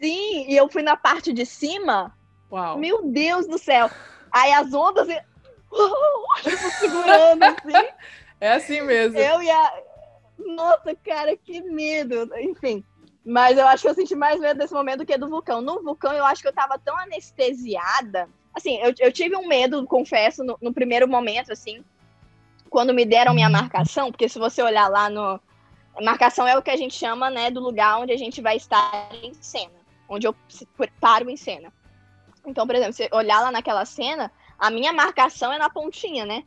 [0.00, 2.16] Sim, e eu fui na parte de cima.
[2.50, 2.78] Uau!
[2.78, 3.90] Meu Deus do céu!
[4.30, 5.06] Aí as ondas.
[5.06, 7.88] tipo, segurando assim.
[8.40, 9.18] É assim mesmo.
[9.18, 9.82] Eu e a.
[10.38, 12.30] Nossa, cara, que medo.
[12.38, 12.84] Enfim.
[13.24, 15.60] Mas eu acho que eu senti mais medo desse momento do que do vulcão.
[15.60, 18.28] No vulcão, eu acho que eu tava tão anestesiada.
[18.54, 21.84] Assim, eu, eu tive um medo, confesso, no, no primeiro momento, assim,
[22.68, 25.40] quando me deram minha marcação, porque se você olhar lá no.
[26.00, 29.08] Marcação é o que a gente chama, né, do lugar onde a gente vai estar
[29.20, 29.74] em cena,
[30.08, 30.36] onde eu
[31.00, 31.72] paro em cena.
[32.46, 36.44] Então, por exemplo, se olhar lá naquela cena, a minha marcação é na pontinha, né?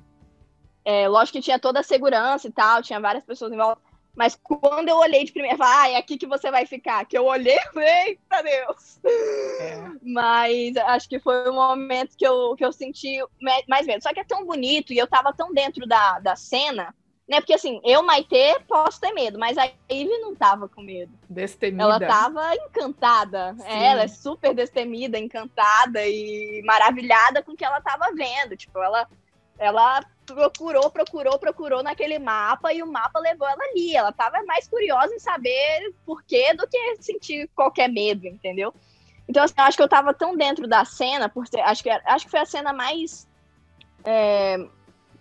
[0.85, 4.35] É, lógico que tinha toda a segurança e tal, tinha várias pessoas em volta Mas
[4.35, 7.05] quando eu olhei de primeira, falei, ah, é aqui que você vai ficar.
[7.05, 8.99] Que eu olhei, eita Deus!
[9.05, 9.83] É.
[10.03, 13.19] Mas acho que foi o momento que eu, que eu senti
[13.67, 14.03] mais medo.
[14.03, 16.93] Só que é tão bonito e eu tava tão dentro da, da cena,
[17.31, 17.39] né?
[17.39, 21.13] Porque assim, eu, Maitê, posso ter medo, mas a Ivy não tava com medo.
[21.29, 21.83] Destemida.
[21.83, 23.55] Ela tava encantada.
[23.63, 28.57] É, ela é super destemida, encantada e maravilhada com o que ela tava vendo.
[28.57, 29.07] Tipo, ela,
[29.61, 33.95] ela procurou, procurou, procurou naquele mapa e o mapa levou ela ali.
[33.95, 38.73] Ela estava mais curiosa em saber por quê do que sentir qualquer medo, entendeu?
[39.29, 41.91] Então, assim, eu acho que eu estava tão dentro da cena, por ser, acho, que,
[41.91, 43.27] acho que foi a cena mais
[44.03, 44.57] é,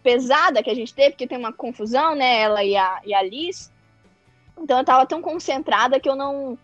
[0.02, 2.40] pesada que a gente teve, porque tem uma confusão, né?
[2.40, 3.70] Ela e a, e a Liz.
[4.58, 6.58] Então, eu estava tão concentrada que eu não,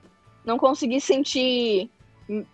[0.47, 1.91] não consegui sentir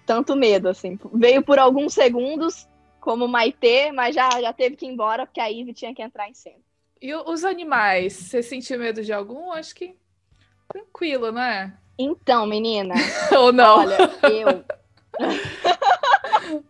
[0.05, 0.99] tanto medo, assim.
[1.15, 2.67] Veio por alguns segundos,
[3.03, 6.31] como Maitê, mas já, já teve que ir embora porque a Ivy tinha que entrar
[6.31, 6.61] em cena.
[7.01, 9.51] E os animais, você sentiu medo de algum?
[9.51, 9.97] Acho que
[10.69, 11.77] tranquilo, não é?
[11.99, 12.95] Então, menina.
[13.37, 13.81] Ou não?
[13.81, 14.65] Olha, eu.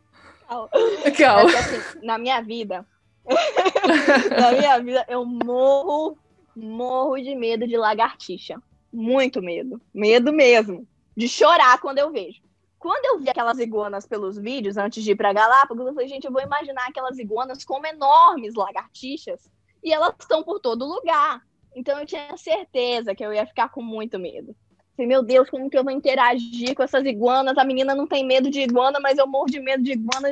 [0.49, 0.71] Calma.
[1.17, 1.59] Calma.
[1.59, 2.87] assim, na minha vida.
[4.41, 6.17] na minha vida, eu morro,
[6.57, 8.61] morro de medo de lagartixa.
[8.91, 9.81] Muito medo.
[9.93, 10.89] Medo mesmo.
[11.15, 12.42] De chorar quando eu vejo.
[12.83, 16.25] Quando eu vi aquelas iguanas pelos vídeos, antes de ir para Galápagos, eu falei, gente,
[16.25, 19.49] eu vou imaginar aquelas iguanas como enormes lagartixas
[19.85, 21.41] e elas estão por todo lugar.
[21.77, 24.53] Então eu tinha certeza que eu ia ficar com muito medo.
[24.97, 27.57] Falei, meu Deus, como que eu vou interagir com essas iguanas?
[27.57, 30.29] A menina não tem medo de iguana, mas eu morro de medo de iguana,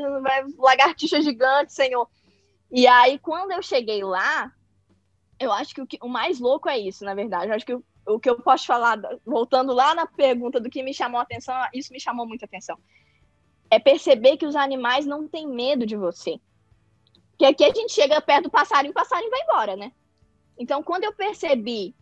[0.59, 2.09] lagartixa gigante, senhor.
[2.69, 4.53] E aí, quando eu cheguei lá,
[5.39, 7.47] eu acho que o, que, o mais louco é isso, na verdade.
[7.47, 10.95] Eu acho que o que eu posso falar, voltando lá na pergunta do que me
[10.95, 12.79] chamou a atenção, isso me chamou muita atenção.
[13.71, 16.41] É perceber que os animais não têm medo de você.
[17.31, 19.93] Porque aqui a gente chega perto do passarinho, o passarinho vai embora, né?
[20.59, 21.95] Então, quando eu percebi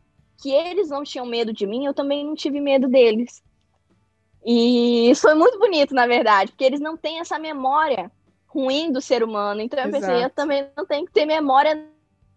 [0.43, 3.43] que eles não tinham medo de mim, eu também não tive medo deles.
[4.45, 8.11] E isso foi muito bonito, na verdade, porque eles não têm essa memória
[8.47, 9.61] ruim do ser humano.
[9.61, 10.07] Então eu Exato.
[10.07, 11.89] pensei, eu também não tenho que ter memória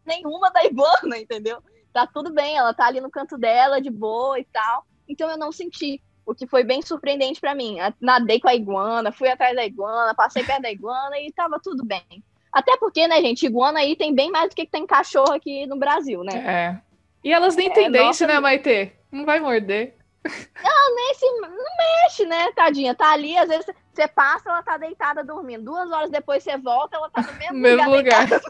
[0.05, 1.63] nenhuma da iguana, entendeu?
[1.93, 4.85] Tá tudo bem, ela tá ali no canto dela, de boa e tal.
[5.07, 7.77] Então eu não senti, o que foi bem surpreendente para mim.
[7.99, 11.85] Nadei com a iguana, fui atrás da iguana, passei perto da iguana e tava tudo
[11.85, 12.23] bem.
[12.51, 15.77] Até porque, né, gente, iguana aí tem bem mais do que tem cachorro aqui no
[15.77, 16.33] Brasil, né?
[16.35, 16.81] É.
[17.23, 18.27] E elas nem é, têm dente, nossa...
[18.27, 18.91] né, Maite?
[19.11, 19.95] Não vai morder.
[20.23, 22.93] Não, nem se não mexe, né, tadinha?
[22.93, 25.65] Tá ali, às vezes você passa, ela tá deitada dormindo.
[25.65, 28.23] Duas horas depois você volta, ela tá no mesmo, mesmo lugar.
[28.23, 28.41] lugar.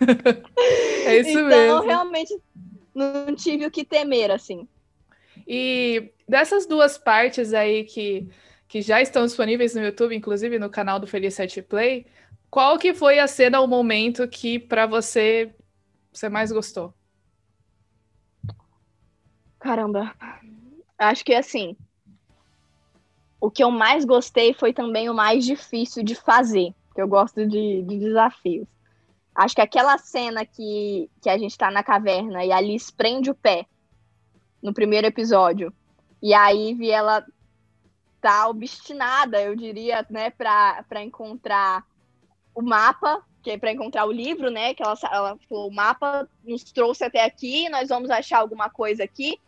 [1.06, 1.76] é isso então, mesmo.
[1.76, 2.42] Então, realmente,
[2.94, 4.68] não tive o que temer, assim.
[5.46, 8.28] E dessas duas partes aí que,
[8.68, 12.06] que já estão disponíveis no YouTube, inclusive no canal do Feliz Set Play,
[12.50, 15.54] qual que foi a cena, o momento que para você
[16.12, 16.92] você mais gostou?
[19.60, 20.14] Caramba,
[20.98, 21.76] acho que assim,
[23.40, 27.46] o que eu mais gostei foi também o mais difícil de fazer, que eu gosto
[27.46, 28.66] de, de desafios.
[29.34, 33.30] Acho que aquela cena que, que a gente tá na caverna e a Alice prende
[33.30, 33.66] o pé
[34.62, 35.72] no primeiro episódio.
[36.22, 37.24] E a Ivy, ela
[38.20, 41.84] tá obstinada, eu diria, né, pra, pra encontrar
[42.54, 46.28] o mapa, que é pra encontrar o livro, né, que ela, ela falou, o mapa
[46.44, 49.40] nos trouxe até aqui, nós vamos achar alguma coisa aqui.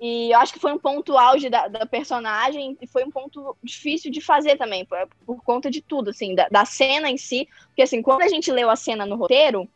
[0.00, 3.56] E eu acho que foi um ponto auge da, da, personagem e foi um ponto
[3.62, 7.48] difícil de fazer também, por, por conta de tudo, assim, da, da, cena em si.
[7.68, 9.68] Porque, assim, quando a gente leu a cena no roteiro,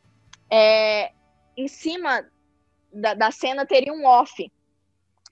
[0.51, 1.13] é,
[1.57, 2.27] em cima
[2.93, 4.51] da, da cena teria um off.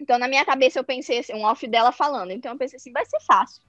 [0.01, 2.31] Então, na minha cabeça, eu pensei assim, um off dela falando.
[2.31, 3.63] Então, eu pensei assim, vai ser fácil.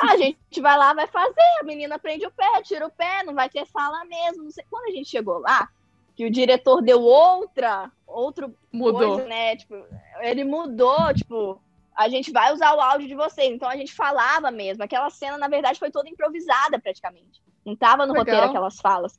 [0.00, 3.22] Ah, a gente vai lá, vai fazer, a menina prende o pé, tira o pé,
[3.24, 4.48] não vai ter fala mesmo.
[4.70, 5.68] Quando a gente chegou lá,
[6.14, 9.56] que o diretor deu outra, outro mudou, coisa, né?
[9.56, 9.74] Tipo,
[10.20, 11.60] ele mudou, tipo,
[11.96, 13.50] a gente vai usar o áudio de vocês.
[13.52, 14.82] Então a gente falava mesmo.
[14.82, 17.42] Aquela cena, na verdade, foi toda improvisada praticamente.
[17.64, 18.24] Não tava no Legal.
[18.24, 19.18] roteiro aquelas falas.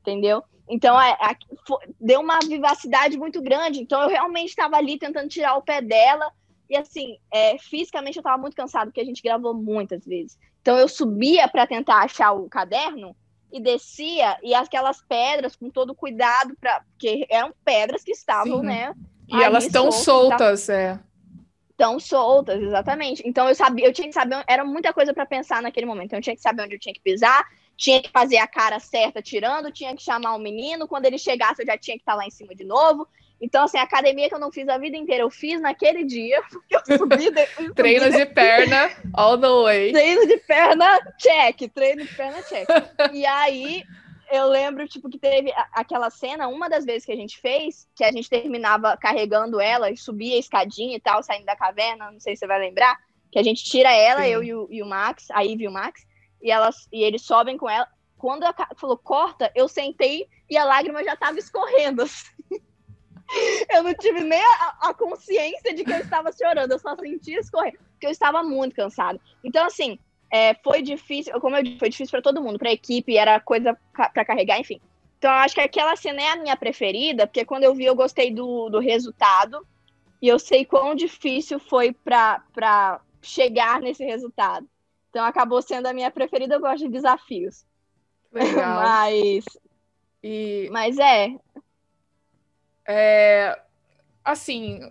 [0.00, 0.42] Entendeu?
[0.68, 3.80] Então a, a, foi, deu uma vivacidade muito grande.
[3.80, 6.30] Então eu realmente estava ali tentando tirar o pé dela.
[6.68, 10.38] E assim, é, fisicamente eu estava muito cansado, porque a gente gravou muitas vezes.
[10.60, 13.16] Então eu subia para tentar achar o caderno
[13.52, 18.66] e descia, e aquelas pedras com todo cuidado, pra, porque eram pedras que estavam, Sim.
[18.66, 18.94] né?
[19.28, 20.74] E elas estão soltas, tá...
[20.74, 20.98] é.
[21.70, 23.22] Estão soltas, exatamente.
[23.24, 26.06] Então eu sabia, eu tinha que saber, era muita coisa para pensar naquele momento.
[26.06, 28.80] Então eu tinha que saber onde eu tinha que pisar, tinha que fazer a cara
[28.80, 32.16] certa tirando, tinha que chamar o menino, quando ele chegasse eu já tinha que estar
[32.16, 33.06] lá em cima de novo.
[33.40, 36.42] Então, assim, a academia que eu não fiz a vida inteira, eu fiz naquele dia,
[36.50, 37.30] porque eu subi.
[37.30, 39.92] De, treino de perna, all the way.
[39.92, 41.70] Treino de perna, check.
[41.72, 42.68] Treino de perna, check.
[43.12, 43.84] e aí,
[44.30, 48.04] eu lembro, tipo, que teve aquela cena, uma das vezes que a gente fez, que
[48.04, 52.20] a gente terminava carregando ela e subia a escadinha e tal, saindo da caverna, não
[52.20, 52.98] sei se você vai lembrar,
[53.30, 54.28] que a gente tira ela, Sim.
[54.28, 56.06] eu e o, e o, Max, a Ivy e o Max,
[56.42, 57.86] e, elas, e eles sobem com ela.
[58.16, 62.02] Quando ela falou, corta, eu sentei e a lágrima já tava escorrendo.
[62.02, 62.26] Assim.
[63.70, 67.38] Eu não tive nem a, a, consciência de que eu estava chorando, eu só sentia
[67.38, 69.20] escorrer, porque eu estava muito cansada.
[69.44, 69.98] Então, assim,
[70.30, 73.38] é, foi difícil, como eu disse, foi difícil para todo mundo, para a equipe, era
[73.38, 74.80] coisa para carregar, enfim.
[75.18, 77.94] Então, eu acho que aquela cena é a minha preferida, porque quando eu vi, eu
[77.94, 79.66] gostei do, do resultado,
[80.20, 84.66] e eu sei quão difícil foi para chegar nesse resultado.
[85.10, 87.64] Então, acabou sendo a minha preferida, eu gosto de desafios.
[88.32, 88.80] Legal.
[88.82, 89.44] Mas.
[90.22, 90.68] E...
[90.70, 91.34] Mas é.
[92.88, 93.60] É.
[94.24, 94.90] Assim,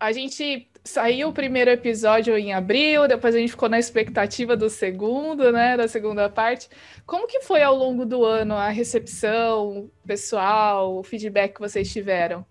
[0.00, 4.68] a gente saiu o primeiro episódio em abril, depois a gente ficou na expectativa do
[4.68, 6.68] segundo, né, da segunda parte.
[7.06, 12.44] Como que foi ao longo do ano a recepção pessoal, o feedback que vocês tiveram?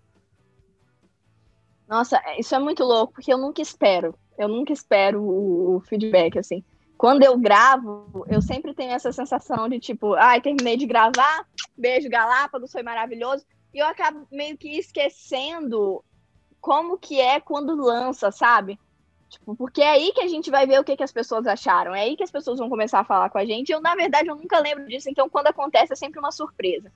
[1.88, 4.16] Nossa, isso é muito louco, porque eu nunca espero.
[4.36, 6.64] Eu nunca espero o, feedback, assim.
[6.98, 11.46] Quando eu gravo, eu sempre tenho essa sensação de tipo, ai, terminei de gravar,
[11.78, 13.46] beijo Galápagos, foi maravilhoso.
[13.74, 16.04] E eu acabo meio que esquecendo
[16.62, 18.80] como que é quando lança, sabe?
[19.30, 21.96] Tipo, porque é aí que a gente vai ver o que, que as pessoas acharam,
[21.96, 23.72] é aí que as pessoas vão começar a falar com a gente.
[23.72, 26.92] Eu, na verdade, eu nunca lembro disso, então quando acontece é sempre uma surpresa.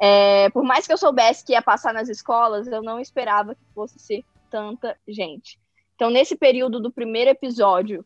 [0.00, 3.64] É, por mais que eu soubesse que ia passar nas escolas, eu não esperava que
[3.74, 5.58] fosse ser tanta gente.
[5.94, 8.04] Então, nesse período do primeiro episódio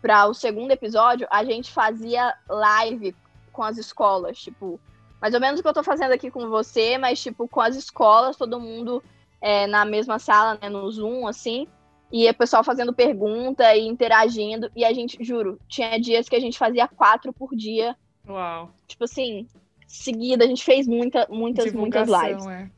[0.00, 3.14] para o segundo episódio, a gente fazia live
[3.52, 4.80] com as escolas, tipo,
[5.20, 7.76] mais ou menos o que eu tô fazendo aqui com você, mas tipo, com as
[7.76, 9.02] escolas, todo mundo
[9.40, 11.66] é, na mesma sala, né, no Zoom, assim,
[12.10, 14.70] e o pessoal fazendo pergunta e interagindo.
[14.74, 17.96] E a gente, juro, tinha dias que a gente fazia quatro por dia.
[18.26, 18.70] Uau.
[18.86, 19.46] Tipo assim,
[19.86, 22.46] seguida, a gente fez muita, muitas, muitas lives.
[22.46, 22.70] É.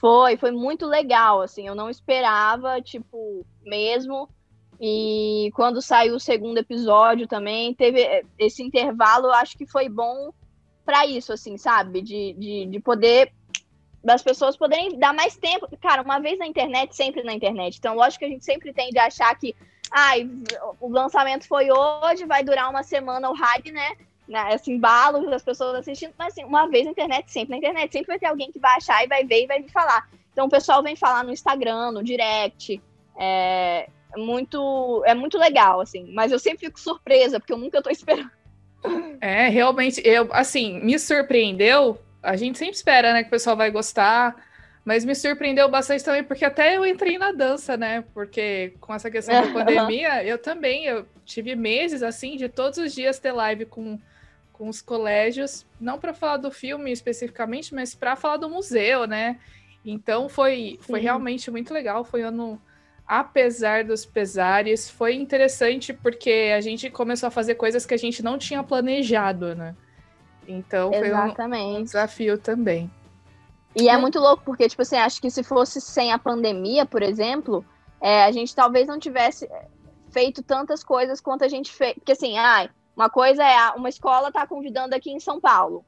[0.00, 4.28] Foi, foi muito legal, assim, eu não esperava, tipo, mesmo.
[4.80, 10.32] E quando saiu o segundo episódio também, teve esse intervalo, eu acho que foi bom
[10.84, 12.02] para isso, assim, sabe?
[12.02, 13.32] De, de, de poder
[14.02, 15.68] das pessoas poderem dar mais tempo.
[15.80, 17.76] Cara, uma vez na internet, sempre na internet.
[17.78, 19.54] Então, lógico que a gente sempre tende a achar que
[19.90, 20.28] ai,
[20.80, 23.96] o lançamento foi hoje, vai durar uma semana o hype, né?
[24.52, 28.06] Esse embalo das pessoas assistindo, mas assim, uma vez na internet, sempre na internet, sempre
[28.06, 30.08] vai ter alguém que vai achar e vai ver e vai me falar.
[30.32, 32.80] Então o pessoal vem falar no Instagram, no direct.
[33.18, 36.12] É muito, é muito legal, assim.
[36.12, 38.30] Mas eu sempre fico surpresa, porque eu nunca tô esperando.
[39.20, 43.70] É, realmente, eu, assim, me surpreendeu a gente sempre espera, né, que o pessoal vai
[43.70, 44.36] gostar,
[44.84, 48.02] mas me surpreendeu bastante também, porque até eu entrei na dança, né?
[48.14, 52.94] Porque com essa questão da pandemia, eu também, eu tive meses, assim, de todos os
[52.94, 53.98] dias ter live com,
[54.52, 59.38] com os colégios, não para falar do filme especificamente, mas para falar do museu, né?
[59.84, 62.62] Então foi, foi realmente muito legal, foi um ano
[63.10, 68.22] apesar dos pesares, foi interessante porque a gente começou a fazer coisas que a gente
[68.22, 69.74] não tinha planejado, né?
[70.46, 72.88] Então foi um, um desafio também.
[73.74, 77.02] E é muito louco, porque, tipo assim, acho que se fosse sem a pandemia, por
[77.02, 77.64] exemplo,
[78.00, 79.50] é, a gente talvez não tivesse
[80.12, 81.94] feito tantas coisas quanto a gente fez.
[81.94, 85.84] Porque, assim, ai, uma coisa é uma escola tá convidando aqui em São Paulo.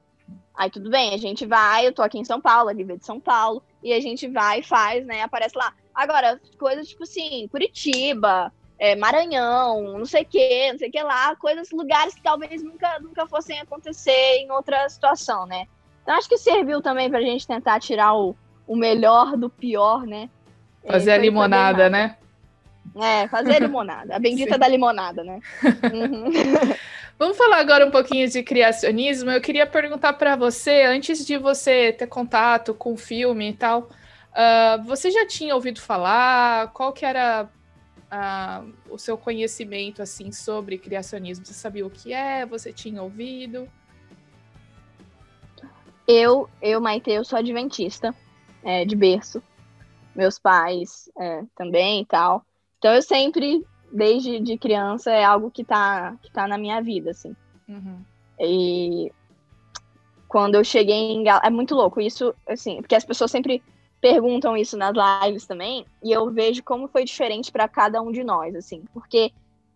[0.57, 3.07] Aí tudo bem, a gente vai, eu tô aqui em São Paulo, a Lívia de
[3.07, 5.23] São Paulo, e a gente vai e faz, né?
[5.23, 5.73] Aparece lá.
[5.95, 11.03] Agora, coisas tipo assim, Curitiba, é, Maranhão, não sei o que, não sei o que
[11.03, 15.67] lá, coisas, lugares que talvez nunca, nunca fossem acontecer em outra situação, né?
[16.03, 18.35] Então acho que serviu também para a gente tentar tirar o,
[18.67, 20.29] o melhor do pior, né?
[20.85, 22.17] Fazer a limonada, né?
[22.95, 24.17] É, fazer a limonada.
[24.17, 25.41] A bendita da limonada, né?
[25.93, 26.31] Uhum.
[27.19, 29.31] Vamos falar agora um pouquinho de criacionismo.
[29.31, 33.83] Eu queria perguntar para você, antes de você ter contato com o filme e tal,
[33.83, 36.73] uh, você já tinha ouvido falar?
[36.73, 37.49] Qual que era
[38.13, 41.47] uh, o seu conhecimento assim sobre criacionismo?
[41.47, 42.45] Você sabia o que é?
[42.47, 43.69] Você tinha ouvido?
[46.09, 48.15] Eu, eu Maite, eu sou adventista
[48.65, 49.43] é, de berço.
[50.15, 52.45] Meus pais é, também e tal.
[52.83, 57.13] Então eu sempre, desde de criança, é algo que tá, que tá na minha vida,
[57.13, 57.37] assim.
[57.69, 58.01] Uhum.
[58.41, 59.13] E
[60.27, 61.41] quando eu cheguei em Gal...
[61.45, 63.63] É muito louco isso, assim, porque as pessoas sempre
[64.01, 64.93] perguntam isso nas
[65.23, 69.33] lives também, e eu vejo como foi diferente para cada um de nós, assim, porque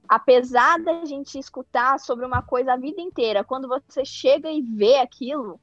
[0.08, 4.96] apesar da gente escutar sobre uma coisa a vida inteira, quando você chega e vê
[4.96, 5.60] aquilo,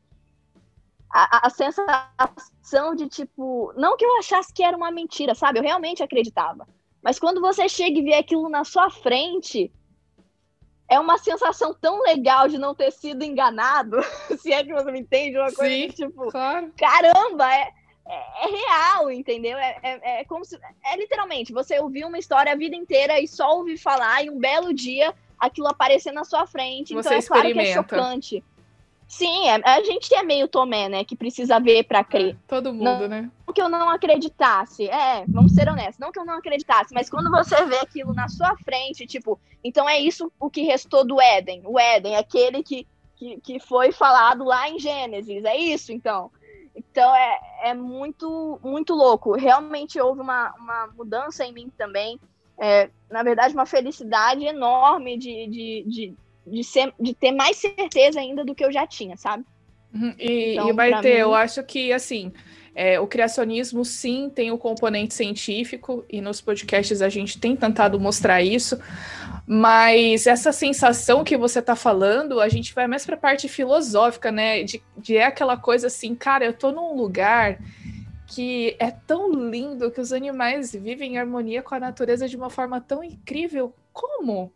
[1.12, 5.60] a, a, sensação de tipo, não que eu achasse que era uma mentira, sabe?
[5.60, 6.65] Eu realmente acreditava.
[7.03, 9.69] Mas quando você chega e vê aquilo na sua frente,
[10.89, 13.97] é uma sensação tão legal de não ter sido enganado,
[14.39, 16.71] se é que você me entende, uma coisa Sim, tipo, claro.
[16.78, 17.71] caramba, é,
[18.07, 19.57] é, é real, entendeu?
[19.57, 20.57] É, é, é, como se.
[20.86, 24.39] É literalmente, você ouviu uma história a vida inteira e só ouvir falar, e um
[24.39, 26.93] belo dia aquilo aparecer na sua frente.
[26.93, 28.43] Você então é claro que é chocante.
[29.14, 31.03] Sim, é- a gente é meio Tomé, né?
[31.03, 32.36] Que precisa ver pra crer.
[32.47, 33.30] Todo mundo, né?
[33.45, 37.11] Não que eu não acreditasse, é, vamos ser honestos, não que eu não acreditasse, mas
[37.11, 41.22] quando você vê aquilo na sua frente, tipo, então é isso o que restou do
[41.22, 41.61] Éden.
[41.66, 46.32] O Éden, aquele que, que, que foi falado lá em Gênesis, é isso então.
[46.76, 49.34] Então é, é muito, muito louco.
[49.36, 52.20] Realmente houve uma, uma mudança em mim também.
[52.59, 58.19] É, na verdade, uma felicidade enorme de, de, de, de, ser, de ter mais certeza
[58.19, 59.45] ainda do que eu já tinha, sabe?
[59.93, 62.33] Uhum, E, Então, e vai ter, mim- eu acho que assim,
[62.73, 67.99] é, o criacionismo sim tem o componente científico, e nos podcasts a gente tem tentado
[67.99, 68.79] mostrar isso,
[69.47, 74.31] mas essa sensação que você tá falando, a gente vai mais para a parte filosófica,
[74.31, 74.63] né?
[74.63, 77.59] De, de é aquela coisa assim, cara, eu tô num lugar
[78.27, 82.49] que é tão lindo que os animais vivem em harmonia com a natureza de uma
[82.49, 83.75] forma tão incrível.
[83.91, 84.51] Como?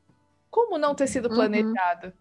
[0.50, 1.36] Como não ter sido Uhum.
[1.36, 2.14] planejado?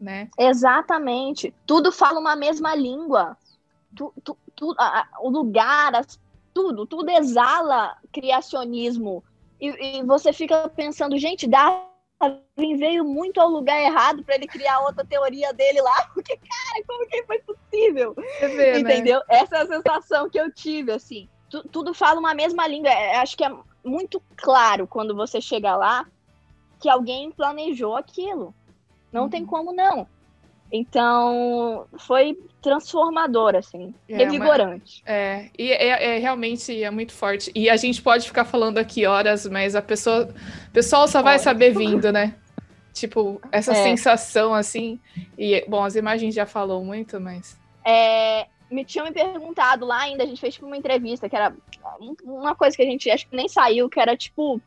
[0.00, 0.28] Né?
[0.38, 1.54] Exatamente.
[1.66, 3.36] Tudo fala uma mesma língua.
[3.96, 6.18] Tu, tu, tu- a- o lugar, as-
[6.52, 9.22] tudo, tudo exala criacionismo.
[9.60, 14.80] E, e você fica pensando, gente, Darwin veio muito ao lugar errado para ele criar
[14.80, 15.94] outra teoria dele lá.
[16.12, 18.14] Porque, cara, como que foi possível?
[18.40, 18.78] Vê, né?
[18.80, 19.22] Entendeu?
[19.28, 21.28] Essa é a sensação que eu tive, assim.
[21.48, 22.88] Tu- tudo fala uma mesma língua.
[22.90, 23.50] É, acho que é
[23.84, 26.06] muito claro quando você chega lá
[26.84, 28.54] que alguém planejou aquilo.
[29.10, 29.28] Não Uhum.
[29.30, 30.06] tem como não.
[30.70, 33.94] Então, foi transformador, assim.
[34.06, 35.02] É, revigorante.
[35.06, 37.50] É, e é, é realmente é muito forte.
[37.54, 40.28] E a gente pode ficar falando aqui horas, mas a pessoa,
[40.68, 42.34] o pessoal só vai saber vindo, né?
[42.92, 43.76] Tipo, essa É.
[43.76, 45.00] sensação assim.
[45.38, 47.58] E, bom, as imagens já falou muito, mas.
[47.82, 51.54] É, me tinham me perguntado lá ainda, a gente fez tipo, uma entrevista, que era
[51.98, 54.60] um- uma coisa que a gente acho que nem saiu, que era tipo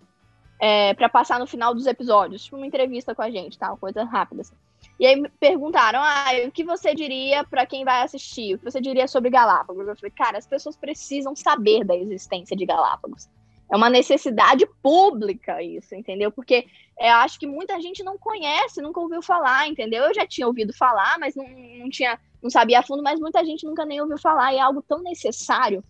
[0.59, 3.69] é, para passar no final dos episódios, tipo uma entrevista com a gente, tá?
[3.69, 4.41] Uma coisa rápida.
[4.41, 4.55] assim.
[4.99, 8.55] E aí me perguntaram, ah, o que você diria para quem vai assistir?
[8.55, 9.87] O que você diria sobre Galápagos?
[9.87, 13.29] Eu falei, cara, as pessoas precisam saber da existência de Galápagos.
[13.71, 16.31] É uma necessidade pública isso, entendeu?
[16.31, 16.65] Porque
[16.99, 20.05] eu acho que muita gente não conhece, nunca ouviu falar, entendeu?
[20.05, 23.43] Eu já tinha ouvido falar, mas não, não tinha não sabia a fundo, mas muita
[23.43, 25.83] gente nunca nem ouviu falar, e é algo tão necessário.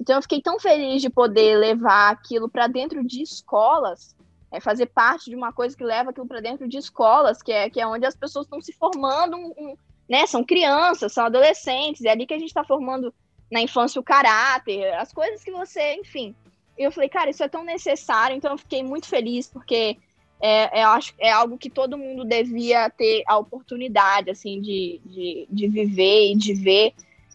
[0.00, 4.16] Então eu fiquei tão feliz de poder levar aquilo para dentro de escolas,
[4.50, 7.68] é fazer parte de uma coisa que leva aquilo para dentro de escolas, que é,
[7.68, 9.76] que é onde as pessoas estão se formando, um- um-
[10.08, 10.26] né?
[10.26, 13.12] São crianças, são adolescentes, é ali que a gente está formando
[13.52, 16.34] na infância o caráter, as coisas que você, enfim.
[16.78, 19.98] E eu falei, cara, isso é tão necessário, então eu fiquei muito feliz, porque
[20.40, 25.46] é, é, acho, é algo que todo mundo devia ter a oportunidade, assim, de, de,
[25.50, 26.94] de viver e de ver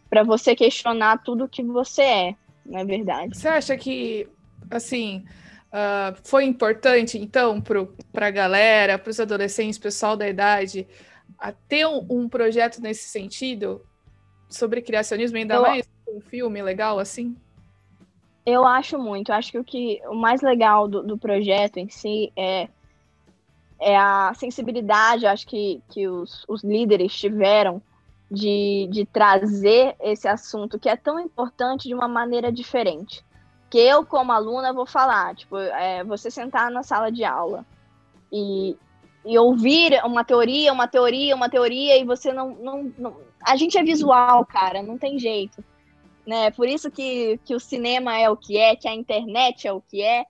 [0.10, 2.36] para você questionar tudo que você é,
[2.66, 3.38] não é verdade?
[3.38, 4.28] Você acha que,
[4.70, 5.26] assim,
[5.72, 10.88] ah, foi importante, então, para a galera, para os adolescentes, pessoal da idade,
[11.38, 13.82] a ter um, um projeto nesse sentido
[14.50, 17.36] sobre criacionismo, ainda Eu- mais um filme legal assim?
[18.46, 19.32] Eu acho muito.
[19.32, 22.70] Eu acho que o, que, o mais legal do, do projeto em si é,
[23.82, 27.82] é a sensibilidade, acho que, que os, os líderes tiveram
[28.30, 33.24] de, de trazer esse assunto que é tão importante de uma maneira diferente.
[33.70, 37.66] Que eu, como aluna, vou falar, tipo, é, você sentar na sala de aula
[38.32, 38.76] e,
[39.26, 43.18] e ouvir uma teoria, uma teoria, uma teoria, e você não, não, não.
[43.42, 45.64] A gente é visual, cara, não tem jeito
[46.26, 46.50] né?
[46.52, 49.82] Por isso que, que o cinema é o que é, que a internet é o
[49.82, 50.26] que é.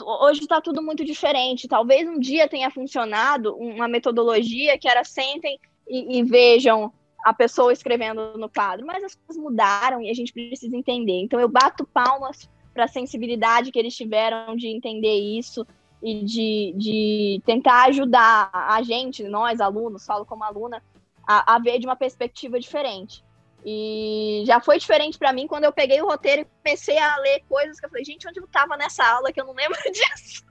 [0.00, 1.68] Hoje está tudo muito diferente.
[1.68, 6.92] Talvez um dia tenha funcionado uma metodologia que era sentem e, e vejam
[7.24, 11.20] a pessoa escrevendo no quadro, mas as coisas mudaram e a gente precisa entender.
[11.20, 15.66] Então eu bato palmas para a sensibilidade que eles tiveram de entender isso
[16.02, 20.82] e de, de tentar ajudar a gente, nós alunos, falo como aluna,
[21.26, 23.24] a, a ver de uma perspectiva diferente.
[23.64, 27.42] E já foi diferente para mim quando eu peguei o roteiro e comecei a ler
[27.48, 30.46] coisas que eu falei, gente, onde eu tava nessa aula que eu não lembro disso?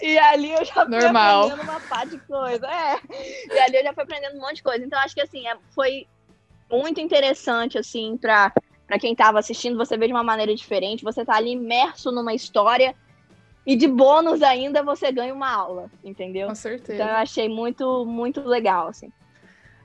[0.00, 1.44] E ali eu já fui Normal.
[1.44, 2.66] aprendendo uma parte de coisa.
[2.66, 2.96] É.
[3.54, 4.84] E ali eu já fui aprendendo um monte de coisa.
[4.84, 6.06] Então acho que assim, é- foi
[6.70, 8.52] muito interessante assim para
[8.86, 12.32] para quem tava assistindo, você vê de uma maneira diferente, você tá ali imerso numa
[12.32, 12.94] história
[13.66, 16.48] e de bônus ainda você ganha uma aula, entendeu?
[16.48, 16.94] Com certeza.
[16.94, 19.12] Então eu achei muito muito legal assim.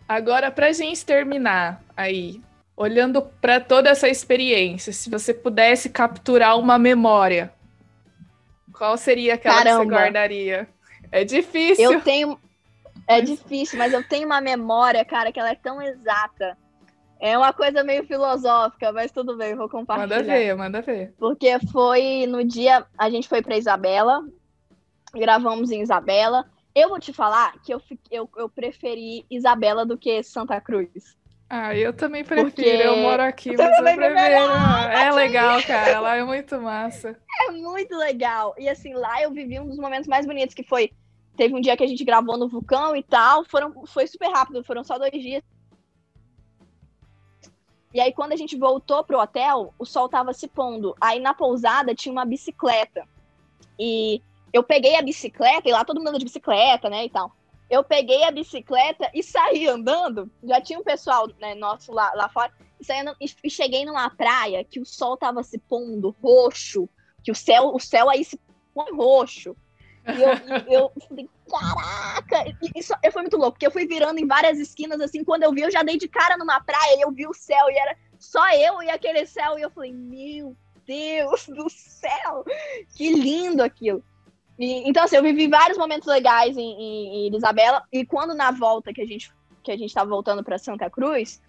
[0.08, 2.42] Agora, para a gente terminar aí,
[2.78, 7.52] olhando para toda essa experiência, se você pudesse capturar uma memória,
[8.78, 9.84] qual seria aquela que Caramba.
[9.84, 10.68] você guardaria?
[11.12, 11.92] É difícil.
[11.92, 12.40] Eu tenho.
[13.08, 16.58] É difícil, mas eu tenho uma memória, cara, que ela é tão exata.
[17.20, 20.18] É uma coisa meio filosófica, mas tudo bem, vou compartilhar.
[20.18, 21.14] Manda ver, manda ver.
[21.18, 22.86] Porque foi no dia.
[22.98, 24.22] A gente foi pra Isabela,
[25.14, 26.46] gravamos em Isabela.
[26.76, 31.16] Eu vou te falar que eu, eu, eu preferi Isabela do que Santa Cruz.
[31.56, 32.52] Ah, eu também prefiro.
[32.52, 32.68] Porque...
[32.68, 34.06] Eu moro aqui, mas eu prefiro.
[34.06, 36.00] É legal, cara.
[36.00, 37.16] Lá é muito massa.
[37.48, 38.56] É muito legal.
[38.58, 40.92] E assim, lá eu vivi um dos momentos mais bonitos que foi.
[41.38, 43.46] Teve um dia que a gente gravou no vulcão e tal.
[43.46, 45.44] Foram, foi super rápido, foram só dois dias.
[47.94, 50.96] E aí, quando a gente voltou pro hotel, o sol tava se pondo.
[51.00, 53.08] Aí na pousada tinha uma bicicleta.
[53.78, 57.32] E eu peguei a bicicleta, e lá todo mundo anda de bicicleta, né, e tal.
[57.74, 60.32] Eu peguei a bicicleta e saí andando.
[60.44, 62.54] Já tinha um pessoal né, nosso lá, lá fora.
[62.80, 66.88] E, saí andando, e cheguei numa praia que o sol tava se pondo roxo,
[67.24, 68.40] que o céu, o céu aí se
[68.76, 69.58] põe roxo.
[70.06, 72.58] E eu, eu falei, caraca!
[72.76, 75.62] Isso foi muito louco, porque eu fui virando em várias esquinas, assim, quando eu vi,
[75.62, 78.52] eu já dei de cara numa praia e eu vi o céu, e era só
[78.52, 80.56] eu e aquele céu, e eu falei, meu
[80.86, 82.46] Deus do céu!
[82.96, 84.04] Que lindo aquilo!
[84.58, 88.52] E, então, assim, eu vivi vários momentos legais em, em, em, Isabela, e quando na
[88.52, 89.32] volta que a gente
[89.64, 91.42] que a gente tava voltando para Santa Cruz,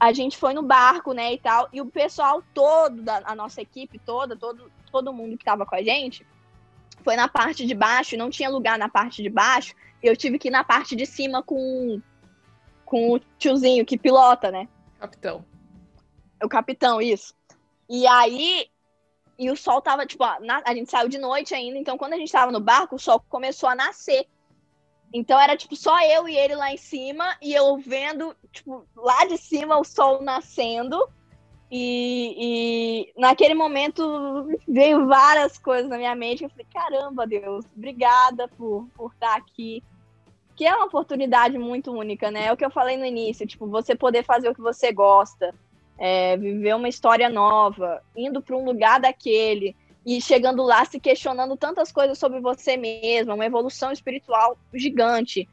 [0.00, 3.62] a gente foi no barco, né, e tal, e o pessoal todo da a nossa
[3.62, 6.26] equipe toda, todo todo mundo que tava com a gente,
[7.04, 10.48] foi na parte de baixo, não tinha lugar na parte de baixo, eu tive que
[10.48, 12.00] ir na parte de cima com,
[12.84, 14.68] com o tiozinho que pilota, né?
[14.98, 15.44] Capitão.
[16.42, 17.34] O capitão, isso.
[17.88, 18.68] E aí,
[19.38, 22.16] e o sol tava, tipo, na, a gente saiu de noite ainda, então quando a
[22.16, 24.26] gente tava no barco, o sol começou a nascer.
[25.12, 29.24] Então era, tipo, só eu e ele lá em cima, e eu vendo, tipo, lá
[29.26, 30.98] de cima o sol nascendo,
[31.70, 36.44] e, e, naquele momento veio várias coisas na minha mente.
[36.44, 39.82] Eu falei, caramba, Deus, obrigada por, por estar aqui.
[40.54, 42.46] Que é uma oportunidade muito única, né?
[42.46, 45.54] É o que eu falei no início, tipo, você poder fazer o que você gosta,
[45.98, 49.74] é, viver uma história nova, indo para um lugar daquele
[50.04, 55.48] e chegando lá se questionando tantas coisas sobre você mesma, uma evolução espiritual gigante.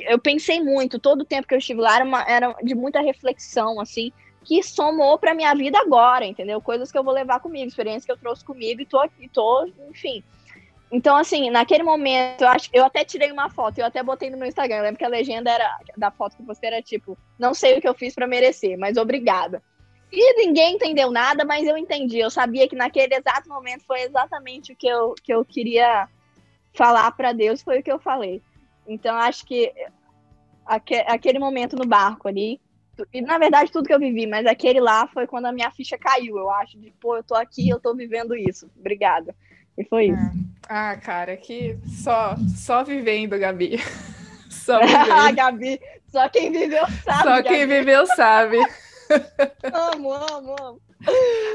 [0.00, 3.00] Eu pensei muito, todo o tempo que eu estive lá era, uma, era de muita
[3.00, 4.12] reflexão, assim,
[4.44, 6.60] que somou para minha vida agora, entendeu?
[6.60, 9.68] Coisas que eu vou levar comigo, experiências que eu trouxe comigo e tô aqui, tô,
[9.90, 10.22] enfim.
[10.90, 14.38] Então, assim, naquele momento, eu acho eu até tirei uma foto, eu até botei no
[14.38, 14.76] meu Instagram.
[14.76, 17.80] Eu lembro que a legenda era da foto que você era tipo, não sei o
[17.80, 19.60] que eu fiz para merecer, mas obrigada.
[20.12, 22.18] E ninguém entendeu nada, mas eu entendi.
[22.18, 26.08] Eu sabia que naquele exato momento foi exatamente o que eu, que eu queria
[26.72, 28.42] falar para Deus, foi o que eu falei.
[28.86, 29.72] Então, acho que
[31.06, 32.60] aquele momento no barco ali
[33.12, 35.98] e na verdade tudo que eu vivi, mas aquele lá foi quando a minha ficha
[35.98, 38.70] caiu, eu acho, de pô, eu tô aqui, eu tô vivendo isso.
[38.78, 39.34] Obrigada.
[39.76, 40.30] E foi isso.
[40.68, 43.78] Ah, ah cara, que só só vivendo, Gabi.
[44.48, 45.12] Só vivendo.
[45.12, 47.22] ah, Gabi, só quem viveu sabe.
[47.22, 47.48] Só Gabi.
[47.48, 48.58] quem viveu sabe.
[49.72, 50.80] amo, amo, amo.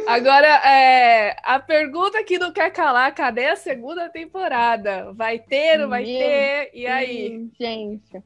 [0.08, 5.12] Agora, é, a pergunta que não quer calar, cadê a segunda temporada?
[5.14, 6.72] Vai ter, não vai Meu ter?
[6.74, 7.50] E aí?
[7.60, 8.24] Gente,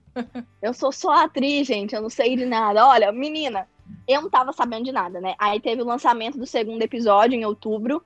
[0.61, 2.85] eu sou só atriz, gente, eu não sei de nada.
[2.87, 3.67] Olha, menina,
[4.07, 5.35] eu não tava sabendo de nada, né?
[5.39, 8.03] Aí teve o lançamento do segundo episódio em outubro,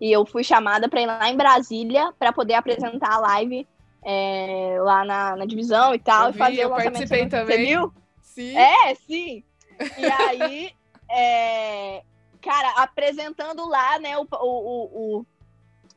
[0.00, 3.66] e eu fui chamada para ir lá em Brasília para poder apresentar a live
[4.04, 6.92] é, lá na, na, divisão e tal, eu e fazer vi, o lançamento.
[6.92, 7.56] participei também.
[7.56, 7.92] Você viu?
[8.20, 8.56] Sim.
[8.56, 9.44] É, sim.
[9.98, 10.72] E aí,
[11.10, 12.02] é,
[12.40, 15.26] cara, apresentando lá, né, o, o, o